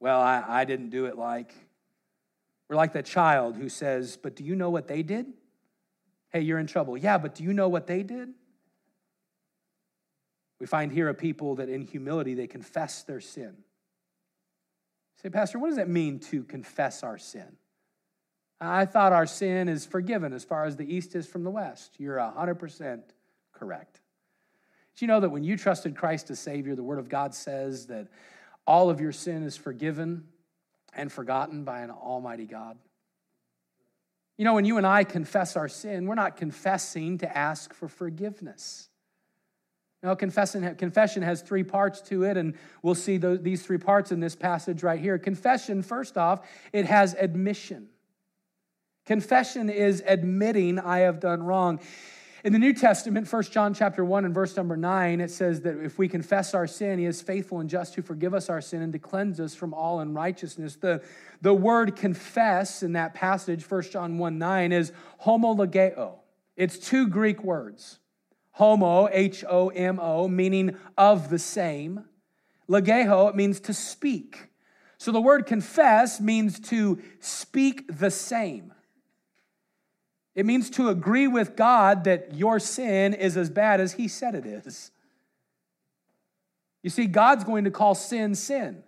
[0.00, 1.52] Well, I, I didn't do it like.
[2.68, 5.26] We're like that child who says, But do you know what they did?
[6.30, 6.96] Hey, you're in trouble.
[6.96, 8.30] Yeah, but do you know what they did?
[10.58, 13.56] We find here a people that in humility they confess their sin.
[15.22, 17.56] Say, Pastor, what does that mean to confess our sin?
[18.68, 21.94] I thought our sin is forgiven as far as the east is from the west.
[21.98, 23.02] You're 100%
[23.52, 24.00] correct.
[24.96, 27.86] Do you know that when you trusted Christ as Savior, the Word of God says
[27.86, 28.08] that
[28.66, 30.24] all of your sin is forgiven
[30.94, 32.78] and forgotten by an Almighty God?
[34.36, 37.88] You know, when you and I confess our sin, we're not confessing to ask for
[37.88, 38.88] forgiveness.
[40.02, 44.20] Now, confession, confession has three parts to it, and we'll see these three parts in
[44.20, 45.16] this passage right here.
[45.16, 47.88] Confession, first off, it has admission.
[49.04, 51.80] Confession is admitting I have done wrong.
[52.44, 55.78] In the New Testament, 1 John chapter 1 and verse number 9, it says that
[55.82, 58.82] if we confess our sin, he is faithful and just to forgive us our sin
[58.82, 60.76] and to cleanse us from all unrighteousness.
[60.76, 61.02] The,
[61.40, 64.92] the word confess in that passage, 1 John 1 9, is
[65.24, 66.18] homologeo.
[66.56, 68.00] It's two Greek words.
[68.52, 72.04] Homo, H O M O, meaning of the same.
[72.68, 74.48] Legeo, it means to speak.
[74.98, 78.72] So the word confess means to speak the same.
[80.34, 84.34] It means to agree with God that your sin is as bad as He said
[84.34, 84.90] it is.
[86.82, 88.82] You see, God's going to call sin sin.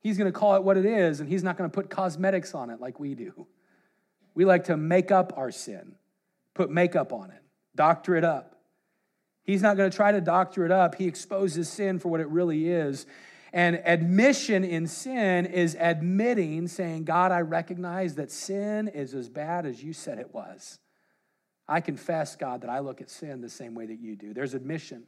[0.00, 2.54] He's going to call it what it is, and He's not going to put cosmetics
[2.54, 3.46] on it like we do.
[4.34, 5.94] We like to make up our sin,
[6.54, 7.42] put makeup on it,
[7.76, 8.58] doctor it up.
[9.44, 10.94] He's not going to try to doctor it up.
[10.94, 13.06] He exposes sin for what it really is.
[13.54, 19.64] And admission in sin is admitting, saying, God, I recognize that sin is as bad
[19.64, 20.80] as you said it was.
[21.68, 24.34] I confess, God, that I look at sin the same way that you do.
[24.34, 25.04] There's admission.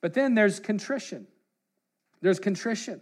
[0.00, 1.26] But then there's contrition.
[2.20, 3.00] There's contrition.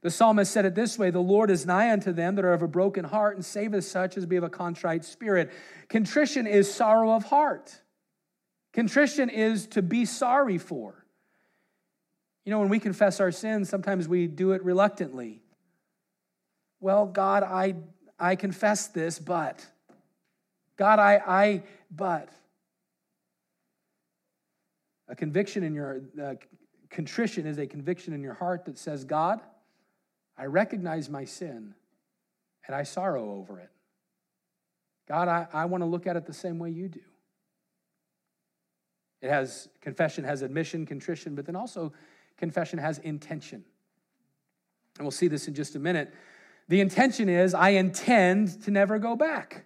[0.00, 2.62] The psalmist said it this way The Lord is nigh unto them that are of
[2.62, 5.52] a broken heart and saveth such as be of a contrite spirit.
[5.90, 7.78] Contrition is sorrow of heart.
[8.72, 11.03] Contrition is to be sorry for.
[12.44, 15.42] You know, when we confess our sins, sometimes we do it reluctantly.
[16.80, 17.74] Well, God, I,
[18.18, 19.64] I confess this, but.
[20.76, 22.28] God, I, I, but.
[25.08, 26.34] A conviction in your, uh,
[26.90, 29.40] contrition is a conviction in your heart that says, God,
[30.36, 31.74] I recognize my sin
[32.66, 33.70] and I sorrow over it.
[35.08, 37.00] God, I, I want to look at it the same way you do.
[39.20, 41.92] It has, confession has admission, contrition, but then also
[42.36, 43.64] confession has intention.
[44.98, 46.12] And we'll see this in just a minute.
[46.68, 49.64] The intention is I intend to never go back.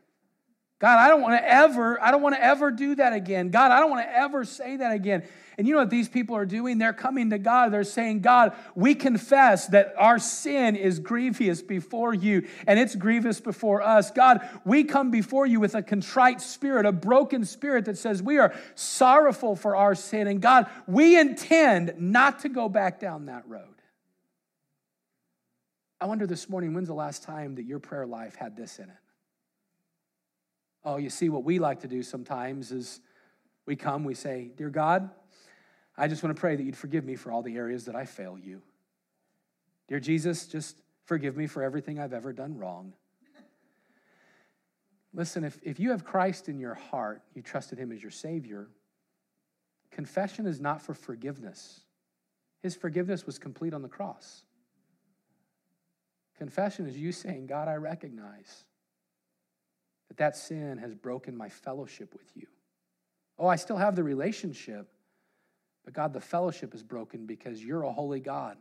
[0.79, 3.51] God, I don't want to ever, I don't want to ever do that again.
[3.51, 5.25] God, I don't want to ever say that again.
[5.57, 6.79] And you know what these people are doing?
[6.79, 7.73] They're coming to God.
[7.73, 13.41] They're saying, God, we confess that our sin is grievous before you and it's grievous
[13.41, 14.13] before us.
[14.13, 18.39] God, we come before you with a contrite spirit, a broken spirit that says we
[18.39, 20.29] are sorrowful for our sin.
[20.29, 23.65] And God, we intend not to go back down that road.
[26.01, 28.85] I wonder this morning, when's the last time that your prayer life had this in
[28.85, 28.97] it?
[30.85, 33.01] Oh, you see, what we like to do sometimes is
[33.67, 35.11] we come, we say, Dear God,
[35.97, 38.05] I just want to pray that you'd forgive me for all the areas that I
[38.05, 38.63] fail you.
[39.89, 42.93] Dear Jesus, just forgive me for everything I've ever done wrong.
[45.15, 48.69] Listen, if, if you have Christ in your heart, you trusted him as your Savior,
[49.91, 51.81] confession is not for forgiveness.
[52.61, 54.43] His forgiveness was complete on the cross.
[56.37, 58.65] Confession is you saying, God, I recognize
[60.09, 62.47] that that sin has broken my fellowship with you.
[63.39, 64.89] Oh, I still have the relationship,
[65.85, 68.57] but God, the fellowship is broken because you're a holy God,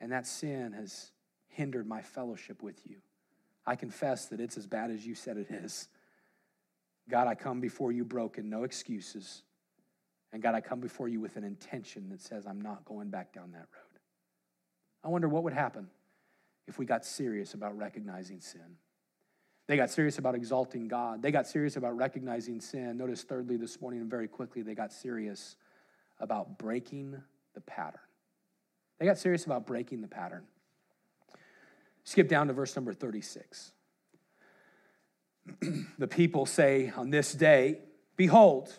[0.00, 1.12] and that sin has
[1.48, 2.96] hindered my fellowship with you.
[3.66, 5.88] I confess that it's as bad as you said it is.
[7.08, 9.42] God, I come before you broken, no excuses.
[10.32, 13.32] And God, I come before you with an intention that says, I'm not going back
[13.32, 14.00] down that road.
[15.04, 15.88] I wonder what would happen
[16.66, 18.76] if we got serious about recognizing sin.
[19.66, 21.22] They got serious about exalting God.
[21.22, 22.98] They got serious about recognizing sin.
[22.98, 25.56] Notice, thirdly, this morning, and very quickly, they got serious
[26.20, 27.16] about breaking
[27.54, 28.00] the pattern.
[28.98, 30.42] They got serious about breaking the pattern.
[32.04, 33.72] Skip down to verse number 36.
[35.98, 37.78] the people say on this day,
[38.16, 38.72] Behold,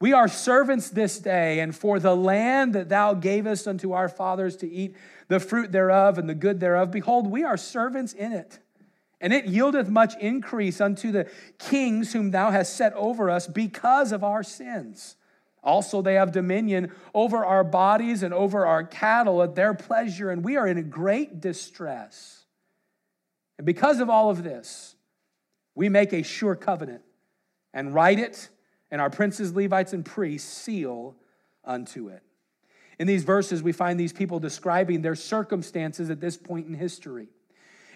[0.00, 4.56] we are servants this day, and for the land that thou gavest unto our fathers
[4.58, 4.96] to eat
[5.28, 8.58] the fruit thereof and the good thereof, behold, we are servants in it.
[9.20, 14.12] And it yieldeth much increase unto the kings whom thou hast set over us because
[14.12, 15.16] of our sins.
[15.62, 20.42] Also, they have dominion over our bodies and over our cattle at their pleasure, and
[20.42, 22.44] we are in great distress.
[23.58, 24.96] And because of all of this,
[25.74, 27.02] we make a sure covenant
[27.74, 28.48] and write it
[28.90, 31.14] and our princes, Levites, and priests seal
[31.64, 32.22] unto it.
[32.98, 37.28] In these verses, we find these people describing their circumstances at this point in history.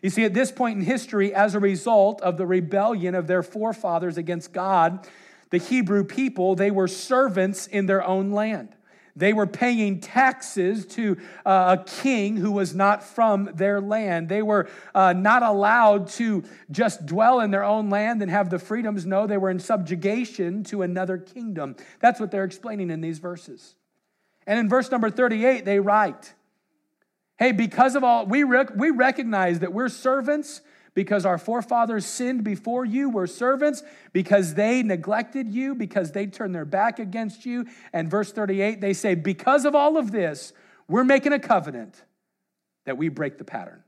[0.05, 3.43] You see, at this point in history, as a result of the rebellion of their
[3.43, 5.09] forefathers against God,
[5.49, 8.77] the Hebrew people, they were servants in their own land.
[9.17, 14.29] They were paying taxes to uh, a king who was not from their land.
[14.29, 18.59] They were uh, not allowed to just dwell in their own land and have the
[18.59, 19.07] freedoms.
[19.07, 21.77] No, they were in subjugation to another kingdom.
[22.01, 23.75] That's what they're explaining in these verses.
[24.47, 26.35] And in verse number 38, they write,
[27.39, 30.61] Hey, because of all, we, rec- we recognize that we're servants
[30.95, 33.83] because our forefathers sinned before you, We're servants,
[34.13, 37.67] because they neglected you, because they turned their back against you.
[37.93, 40.53] And verse 38, they say, Because of all of this,
[40.87, 42.01] we're making a covenant
[42.87, 43.83] that we break the pattern.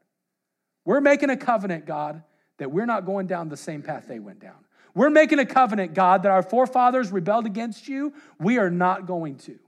[0.85, 2.23] We're making a covenant, God,
[2.59, 4.65] that we're not going down the same path they went down.
[4.95, 8.15] We're making a covenant, God, that our forefathers rebelled against you.
[8.41, 9.59] We are not going to.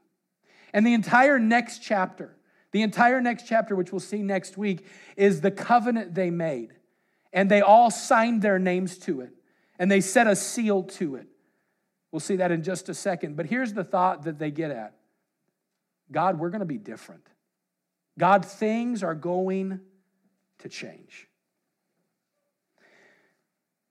[0.72, 2.34] And the entire next chapter,
[2.72, 6.74] the entire next chapter, which we'll see next week, is the covenant they made
[7.32, 9.30] and they all signed their names to it
[9.78, 11.26] and they set a seal to it.
[12.10, 13.36] We'll see that in just a second.
[13.36, 14.94] But here's the thought that they get at
[16.10, 17.26] God, we're going to be different.
[18.18, 19.80] God, things are going
[20.60, 21.28] to change.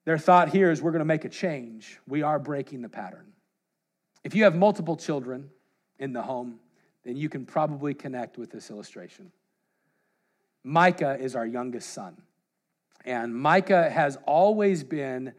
[0.05, 1.99] Their thought here is we're going to make a change.
[2.07, 3.33] We are breaking the pattern.
[4.23, 5.49] If you have multiple children
[5.99, 6.59] in the home,
[7.07, 9.31] then you can probably connect with this illustration.
[10.65, 12.21] Micah is our youngest son.
[13.05, 15.31] And Micah has always been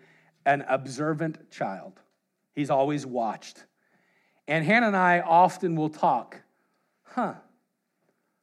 [0.46, 2.00] an observant child,
[2.54, 3.64] he's always watched.
[4.46, 6.40] And Hannah and I often will talk,
[7.02, 7.34] huh,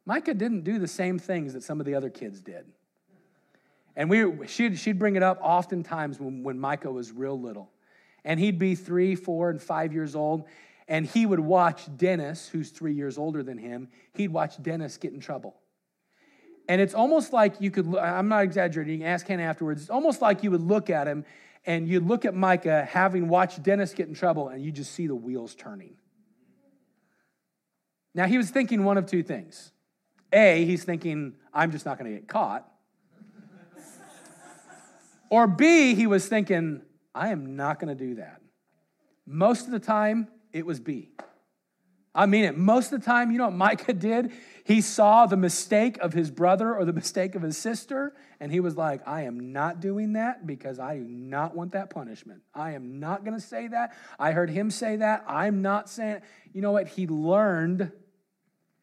[0.06, 2.68] Micah didn't do the same things that some of the other kids did.
[3.96, 7.72] And we, she'd, she'd bring it up oftentimes when, when Micah was real little.
[8.24, 10.46] And he'd be three, four, and five years old.
[10.88, 15.14] And he would watch Dennis, who's three years older than him, he'd watch Dennis get
[15.14, 15.56] in trouble.
[16.68, 19.82] And it's almost like you could, I'm not exaggerating, you can ask Hannah afterwards.
[19.82, 21.26] It's almost like you would look at him
[21.66, 25.08] and you'd look at Micah having watched Dennis get in trouble and you just see
[25.08, 25.96] the wheels turning.
[28.14, 29.72] Now, he was thinking one of two things.
[30.32, 32.66] A, he's thinking, I'm just not going to get caught.
[35.30, 36.82] or B, he was thinking,
[37.14, 38.42] I am not going to do that.
[39.26, 41.10] Most of the time, it was B.
[42.16, 42.58] I mean it.
[42.58, 44.32] Most of the time, you know what Micah did?
[44.64, 48.62] He saw the mistake of his brother or the mistake of his sister, and he
[48.62, 52.42] was like, I am not doing that because I do not want that punishment.
[52.54, 53.98] I am not going to say that.
[54.18, 55.26] I heard him say that.
[55.28, 56.24] I'm not saying it.
[56.54, 56.88] You know what?
[56.88, 57.92] He learned,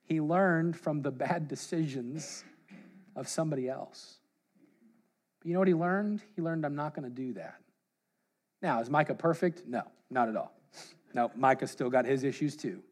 [0.05, 2.45] he learned from the bad decisions
[3.17, 4.19] of somebody else.
[5.43, 6.21] You know what he learned?
[6.37, 7.55] He learned, I'm not going to do that.
[8.61, 9.67] Now, is Micah perfect?
[9.67, 10.53] No, not at all.
[11.15, 12.83] No, Micah still got his issues too.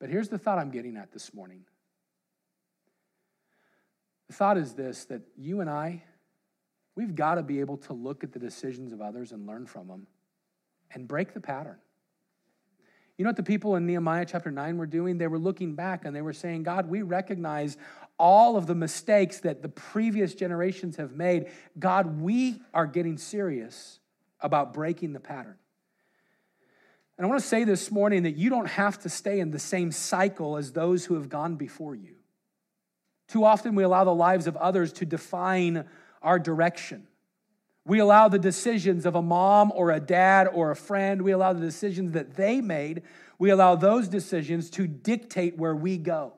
[0.00, 1.64] But here's the thought I'm getting at this morning.
[4.28, 6.02] The thought is this that you and I,
[6.96, 9.88] we've got to be able to look at the decisions of others and learn from
[9.88, 10.06] them
[10.90, 11.78] and break the pattern.
[13.16, 15.18] You know what the people in Nehemiah chapter 9 were doing?
[15.18, 17.76] They were looking back and they were saying, God, we recognize
[18.18, 21.50] all of the mistakes that the previous generations have made.
[21.78, 24.00] God, we are getting serious
[24.40, 25.56] about breaking the pattern.
[27.16, 29.58] And I want to say this morning that you don't have to stay in the
[29.58, 32.14] same cycle as those who have gone before you.
[33.28, 35.86] Too often we allow the lives of others to define
[36.20, 37.06] our direction.
[37.84, 41.52] We allow the decisions of a mom or a dad or a friend, we allow
[41.52, 43.02] the decisions that they made,
[43.38, 46.34] we allow those decisions to dictate where we go.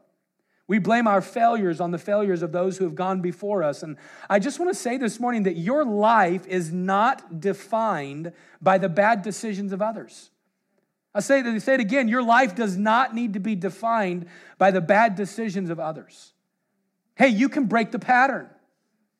[0.66, 3.82] We blame our failures on the failures of those who have gone before us.
[3.82, 3.98] And
[4.30, 8.88] I just want to say this morning that your life is not defined by the
[8.88, 10.30] bad decisions of others.
[11.14, 14.26] I say say it again, your life does not need to be defined
[14.58, 16.32] by the bad decisions of others.
[17.14, 18.48] Hey, you can break the pattern.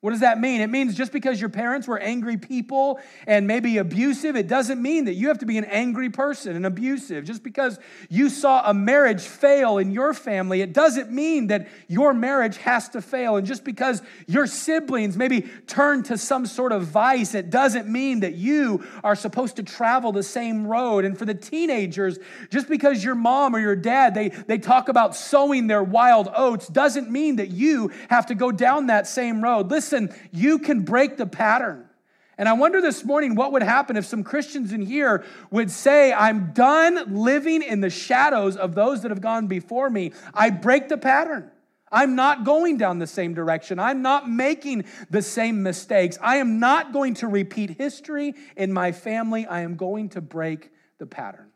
[0.04, 0.60] What does that mean?
[0.60, 5.06] It means just because your parents were angry people and maybe abusive, it doesn't mean
[5.06, 7.24] that you have to be an angry person and abusive.
[7.24, 7.78] Just because
[8.10, 12.90] you saw a marriage fail in your family, it doesn't mean that your marriage has
[12.90, 13.36] to fail.
[13.36, 18.20] And just because your siblings maybe turned to some sort of vice, it doesn't mean
[18.20, 21.06] that you are supposed to travel the same road.
[21.06, 22.18] And for the teenagers,
[22.50, 26.68] just because your mom or your dad, they, they talk about sowing their wild oats,
[26.68, 29.70] doesn't mean that you have to go down that same road.
[29.70, 31.88] Listen listen, you can break the pattern.
[32.36, 36.12] And I wonder this morning what would happen if some Christians in here would say,
[36.12, 40.12] I'm done living in the shadows of those that have gone before me.
[40.32, 41.50] I break the pattern.
[41.92, 43.78] I'm not going down the same direction.
[43.78, 46.18] I'm not making the same mistakes.
[46.20, 49.46] I am not going to repeat history in my family.
[49.46, 51.50] I am going to break the pattern.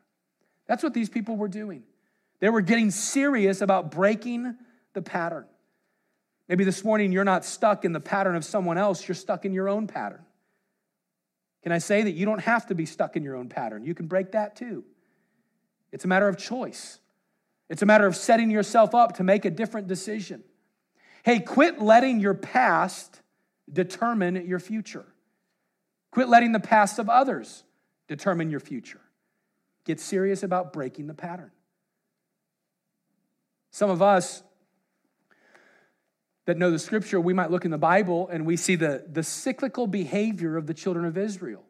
[0.68, 1.82] That's what these people were doing.
[2.39, 4.55] They were getting serious about breaking
[4.93, 5.47] the pattern.
[6.49, 9.53] Maybe this morning you're not stuck in the pattern of someone else, you're stuck in
[9.53, 10.24] your own pattern.
[11.62, 13.84] Can I say that you don't have to be stuck in your own pattern?
[13.84, 14.84] You can break that too.
[15.92, 16.99] It's a matter of choice,
[17.68, 20.42] it's a matter of setting yourself up to make a different decision.
[21.22, 23.20] Hey, quit letting your past
[23.70, 25.05] determine your future.
[26.11, 27.64] Quit letting the past of others
[28.07, 29.01] determine your future.
[29.84, 31.51] Get serious about breaking the pattern.
[33.70, 34.42] Some of us
[36.49, 39.22] that know the scripture, we might look in the Bible and we see the, the
[39.22, 41.62] cyclical behavior of the children of Israel.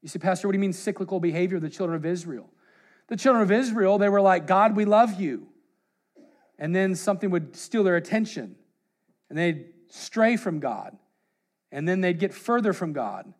[0.00, 2.48] You say, Pastor, what do you mean cyclical behavior of the children of Israel?
[3.08, 5.48] The children of Israel, they were like, God, we love you.
[6.56, 8.54] And then something would steal their attention
[9.28, 10.96] and they'd stray from God.
[11.72, 13.34] And then they'd get further from God.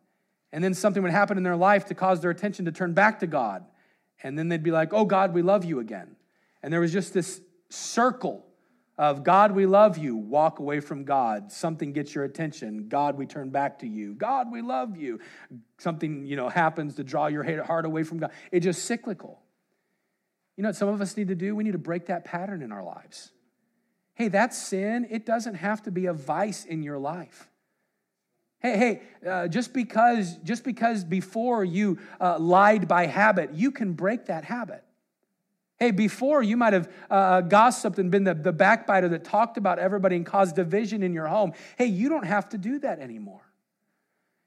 [0.51, 3.21] And then something would happen in their life to cause their attention to turn back
[3.21, 3.63] to God.
[4.21, 6.17] And then they'd be like, oh, God, we love you again.
[6.61, 7.39] And there was just this
[7.69, 8.43] circle
[8.97, 11.51] of God, we love you, walk away from God.
[11.51, 12.87] Something gets your attention.
[12.87, 14.15] God, we turn back to you.
[14.15, 15.19] God, we love you.
[15.77, 18.31] Something, you know, happens to draw your heart away from God.
[18.51, 19.39] It's just cyclical.
[20.55, 21.55] You know what some of us need to do?
[21.55, 23.31] We need to break that pattern in our lives.
[24.15, 25.05] Hey, that's sin.
[25.11, 27.47] It doesn't have to be a vice in your life.
[28.59, 33.93] Hey, hey, uh, just because just because before you uh, lied by habit, you can
[33.93, 34.83] break that habit.
[35.79, 39.77] Hey, before you might have uh, gossiped and been the, the backbiter that talked about
[39.77, 41.53] everybody and caused division in your home.
[41.77, 43.46] Hey, you don't have to do that anymore.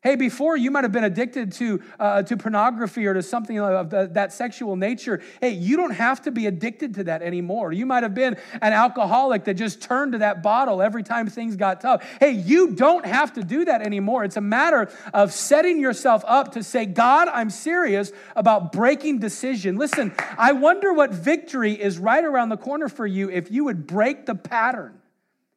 [0.02, 3.90] Hey, before you might have been addicted to, uh, to pornography or to something of
[3.90, 5.20] the, that sexual nature.
[5.42, 7.70] Hey, you don't have to be addicted to that anymore.
[7.70, 11.54] You might have been an alcoholic that just turned to that bottle every time things
[11.54, 12.02] got tough.
[12.18, 14.24] Hey, you don't have to do that anymore.
[14.24, 19.76] It's a matter of setting yourself up to say, God, I'm serious about breaking decision.
[19.76, 23.86] Listen, I wonder what victory is right around the corner for you if you would
[23.86, 24.98] break the pattern,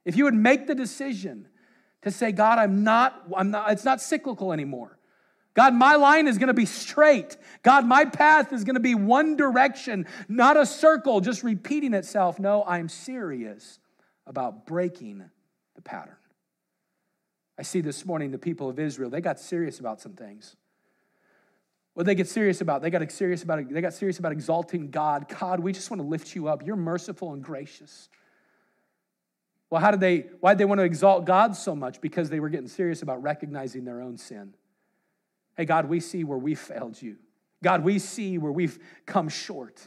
[0.04, 1.48] if you would make the decision
[2.04, 4.97] to say, God, I'm not, I'm not, it's not cyclical anymore.
[5.54, 7.38] God, my line is going to be straight.
[7.62, 12.39] God, my path is going to be one direction, not a circle just repeating itself.
[12.39, 13.80] No, I'm serious
[14.26, 15.24] about breaking
[15.76, 16.16] the pattern.
[17.58, 20.56] I see this morning the people of Israel, they got serious about some things.
[21.93, 22.82] What they get serious about?
[22.82, 25.28] They got serious about they got serious about exalting God.
[25.39, 26.66] God, we just want to lift you up.
[26.66, 28.10] You're merciful and gracious.
[29.74, 31.99] Well, how did they, why did they want to exalt God so much?
[31.99, 34.53] Because they were getting serious about recognizing their own sin.
[35.57, 37.15] Hey, God, we see where we failed you.
[37.63, 39.82] God, we see where we've come short.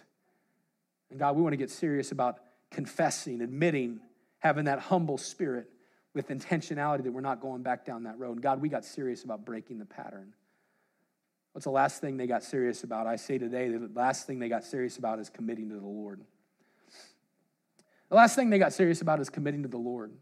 [1.09, 2.41] And God, we want to get serious about
[2.72, 4.01] confessing, admitting,
[4.41, 5.70] having that humble spirit
[6.14, 8.32] with intentionality that we're not going back down that road.
[8.32, 10.34] And God, we got serious about breaking the pattern.
[11.53, 13.07] What's the last thing they got serious about?
[13.07, 16.22] I say today, the last thing they got serious about is committing to the Lord.
[18.09, 20.13] The last thing they got serious about is committing to the Lord.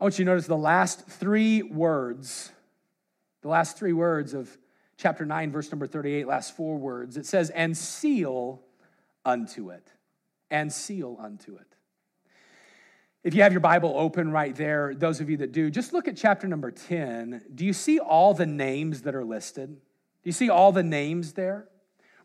[0.00, 2.50] I want you to notice the last three words,
[3.42, 4.56] the last three words of
[4.96, 7.16] chapter 9, verse number 38, last four words.
[7.16, 8.62] It says, and seal
[9.24, 9.88] unto it.
[10.50, 11.66] And seal unto it.
[13.24, 16.08] If you have your Bible open right there, those of you that do, just look
[16.08, 17.42] at chapter number 10.
[17.54, 19.68] Do you see all the names that are listed?
[19.70, 19.80] Do
[20.24, 21.68] you see all the names there?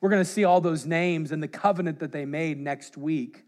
[0.02, 3.46] We're going to see all those names and the covenant that they made next week.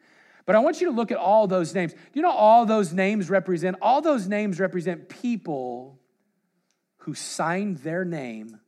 [0.49, 1.93] But I want you to look at all those names.
[2.11, 3.77] You know all those names represent?
[3.83, 5.99] All those names represent people
[6.97, 8.59] who signed their name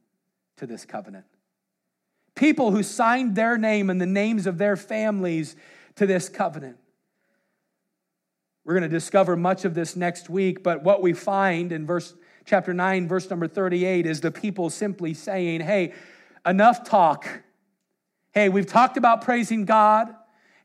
[0.57, 1.25] to this covenant.
[2.35, 5.55] People who signed their name and the names of their families
[5.95, 6.77] to this covenant.
[8.63, 12.13] We're going to discover much of this next week, but what we find in verse
[12.45, 15.93] chapter 9 verse number 38 is the people simply saying, "Hey,
[16.45, 17.27] enough talk.
[18.33, 20.15] Hey, we've talked about praising God.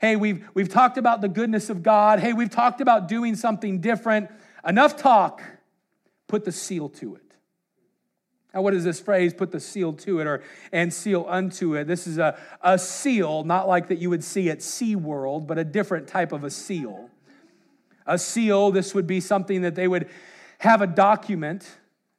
[0.00, 2.20] Hey, we've, we've talked about the goodness of God.
[2.20, 4.30] Hey, we've talked about doing something different.
[4.66, 5.42] Enough talk.
[6.28, 7.22] put the seal to it.
[8.52, 10.42] Now, what is this phrase, put the seal to it or
[10.72, 11.84] and seal unto it?
[11.84, 15.64] This is a, a seal, not like that you would see at SeaWorld, but a
[15.64, 17.10] different type of a seal.
[18.06, 20.08] A seal, this would be something that they would
[20.58, 21.68] have a document.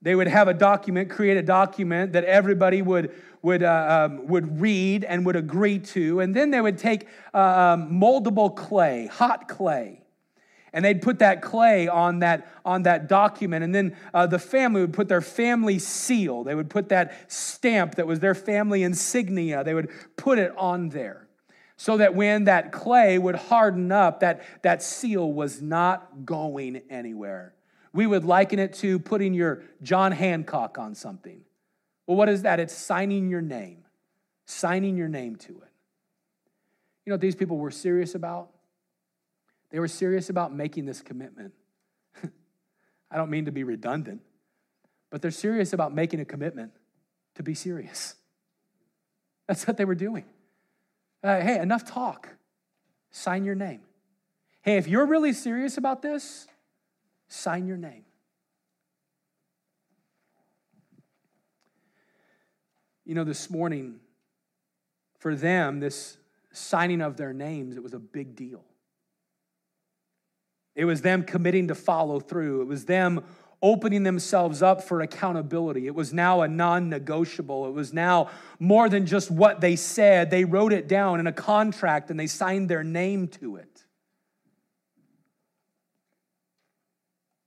[0.07, 4.61] They would have a document, create a document that everybody would, would, uh, um, would
[4.61, 6.21] read and would agree to.
[6.21, 7.37] And then they would take uh,
[7.75, 10.05] um, moldable clay, hot clay,
[10.71, 13.65] and they'd put that clay on that on that document.
[13.65, 16.45] And then uh, the family would put their family seal.
[16.45, 19.65] They would put that stamp that was their family insignia.
[19.65, 21.27] They would put it on there
[21.75, 27.53] so that when that clay would harden up that that seal was not going anywhere
[27.97, 31.41] we would liken it to putting your john hancock on something
[32.05, 33.83] well what is that it's signing your name
[34.45, 35.73] signing your name to it
[37.05, 38.49] you know what these people were serious about
[39.69, 41.53] they were serious about making this commitment.
[43.11, 44.21] I don't mean to be redundant,
[45.09, 46.71] but they're serious about making a commitment
[47.35, 48.15] to be serious.
[49.47, 50.25] That's what they were doing.
[51.23, 52.29] Uh, hey, enough talk.
[53.11, 53.81] Sign your name.
[54.61, 56.47] Hey, if you're really serious about this,
[57.27, 58.03] sign your name.
[63.05, 63.99] You know, this morning,
[65.19, 66.17] for them, this
[66.51, 68.63] signing of their names, it was a big deal.
[70.75, 72.61] It was them committing to follow through.
[72.61, 73.23] It was them
[73.61, 75.87] opening themselves up for accountability.
[75.87, 77.67] It was now a non negotiable.
[77.67, 80.29] It was now more than just what they said.
[80.29, 83.76] They wrote it down in a contract and they signed their name to it.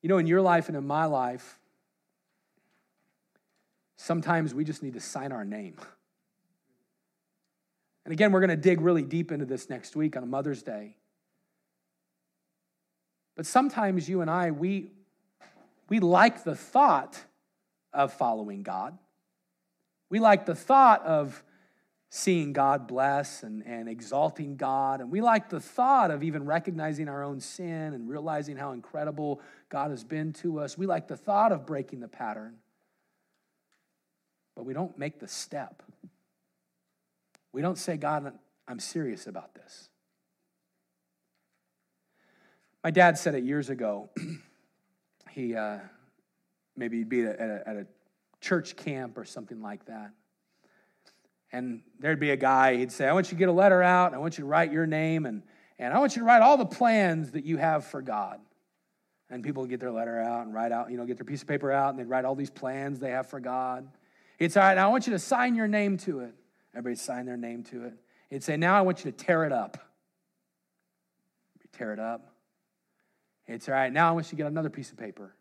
[0.03, 1.59] You know, in your life and in my life,
[3.97, 5.77] sometimes we just need to sign our name.
[8.05, 10.97] And again, we're going to dig really deep into this next week on Mother's Day.
[13.37, 14.91] But sometimes you and I, we,
[15.89, 17.23] we like the thought
[17.93, 18.97] of following God.
[20.09, 21.43] We like the thought of
[22.13, 25.01] seeing God bless and, and exalting God.
[25.01, 29.41] And we like the thought of even recognizing our own sin and realizing how incredible
[29.69, 30.77] God has been to us.
[30.77, 32.57] We like the thought of breaking the pattern,
[34.57, 35.85] but we don't make the step.
[37.53, 38.33] We don't say, God,
[38.67, 39.89] I'm serious about this.
[42.83, 44.11] My dad said it years ago.
[45.31, 45.79] he uh,
[46.77, 47.87] maybe he'd be at a, at a
[48.41, 50.11] church camp or something like that.
[51.53, 54.15] And there'd be a guy, he'd say, I want you to get a letter out,
[54.15, 55.43] I want you to write your name, and,
[55.79, 58.41] and I want you to write all the plans that you have for God.
[59.31, 61.43] And people would get their letter out and write out, you know, get their piece
[61.43, 63.89] of paper out, and they'd write all these plans they have for God.
[64.39, 66.35] It's all right, now I want you to sign your name to it.
[66.73, 67.95] Everybody sign their name to it.
[68.31, 69.79] He'd say, Now I want you to tear it up.
[71.73, 72.33] tear it up.
[73.47, 75.35] It's all right, now I want you to get another piece of paper.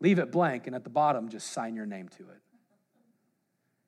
[0.00, 2.40] Leave it blank, and at the bottom, just sign your name to it.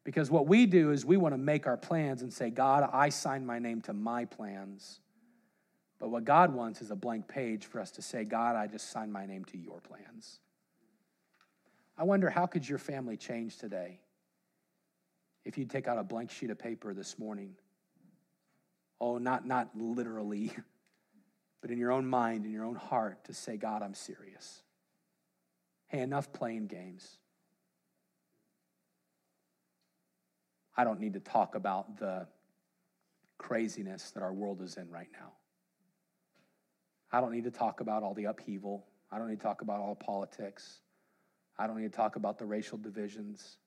[0.05, 3.09] Because what we do is we want to make our plans and say, God, I
[3.09, 5.01] sign my name to my plans.
[6.01, 8.91] But what God wants is a blank page for us to say, God, I just
[8.91, 10.41] sign my name to your plans.
[11.97, 14.01] I wonder how could your family change today
[15.45, 17.55] if you take out a blank sheet of paper this morning?
[19.01, 20.53] Oh, not, not literally,
[21.61, 24.63] but in your own mind, in your own heart, to say, God, I'm serious.
[25.87, 27.19] Hey, enough playing games.
[30.83, 32.27] I don't need to talk about the
[33.39, 35.31] craziness that our world is in right now.
[37.13, 38.85] I don't need to talk about all the upheaval.
[39.09, 40.81] I don't need to talk about all the politics.
[41.57, 43.59] I don't need to talk about the racial divisions.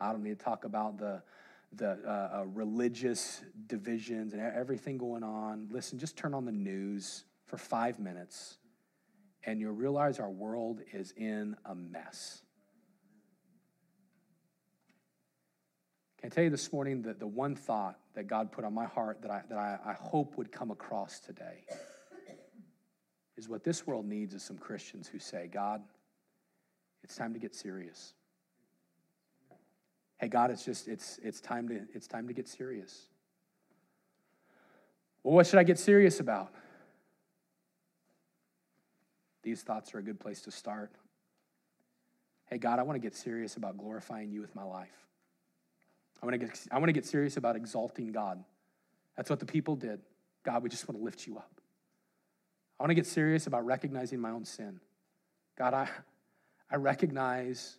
[0.00, 1.22] I don't need to talk about the,
[1.72, 5.68] the uh, uh, religious divisions and everything going on.
[5.70, 8.58] Listen, just turn on the news for five minutes,
[9.44, 12.42] and you'll realize our world is in a mess.
[16.26, 19.22] I tell you this morning that the one thought that God put on my heart
[19.22, 21.64] that I, that I, I hope would come across today
[23.36, 25.82] is what this world needs is some Christians who say, God,
[27.04, 28.12] it's time to get serious.
[30.18, 33.06] Hey, God, it's just, it's, it's, time, to, it's time to get serious.
[35.22, 36.52] Well, what should I get serious about?
[39.44, 40.90] These thoughts are a good place to start.
[42.46, 45.05] Hey, God, I want to get serious about glorifying you with my life.
[46.22, 48.42] I want to get, I want to get serious about exalting God.
[49.16, 50.00] That's what the people did.
[50.44, 51.60] God, we just want to lift you up.
[52.78, 54.80] I want to get serious about recognizing my own sin.
[55.56, 55.88] God, I,
[56.70, 57.78] I recognize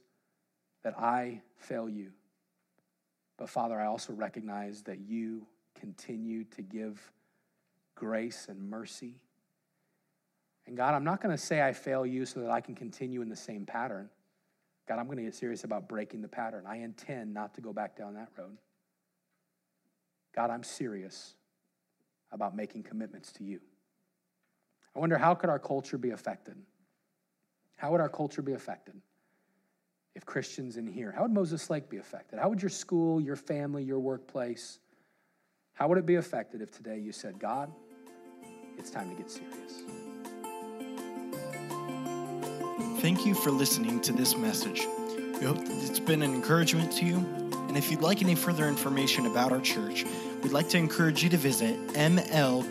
[0.84, 2.12] that I fail you.
[3.38, 5.46] But Father, I also recognize that you
[5.80, 7.00] continue to give
[7.96, 9.20] grace and mercy
[10.68, 13.22] and God, I'm not going to say I fail you so that I can continue
[13.22, 14.10] in the same pattern.
[14.88, 16.64] God, I'm going to get serious about breaking the pattern.
[16.68, 18.58] I intend not to go back down that road.
[20.34, 21.36] God, I'm serious
[22.32, 23.60] about making commitments to you.
[24.96, 26.56] I wonder how could our culture be affected?
[27.76, 28.96] How would our culture be affected
[30.16, 31.12] if Christians in here?
[31.12, 32.40] How would Moses Lake be affected?
[32.40, 34.80] How would your school, your family, your workplace,
[35.74, 37.72] how would it be affected if today you said, God,
[38.80, 40.07] it's time to get serious?
[43.00, 44.88] Thank you for listening to this message.
[45.40, 47.18] We hope that it's been an encouragement to you.
[47.68, 50.04] And if you'd like any further information about our church,
[50.42, 52.68] we'd like to encourage you to visit mlbc.church.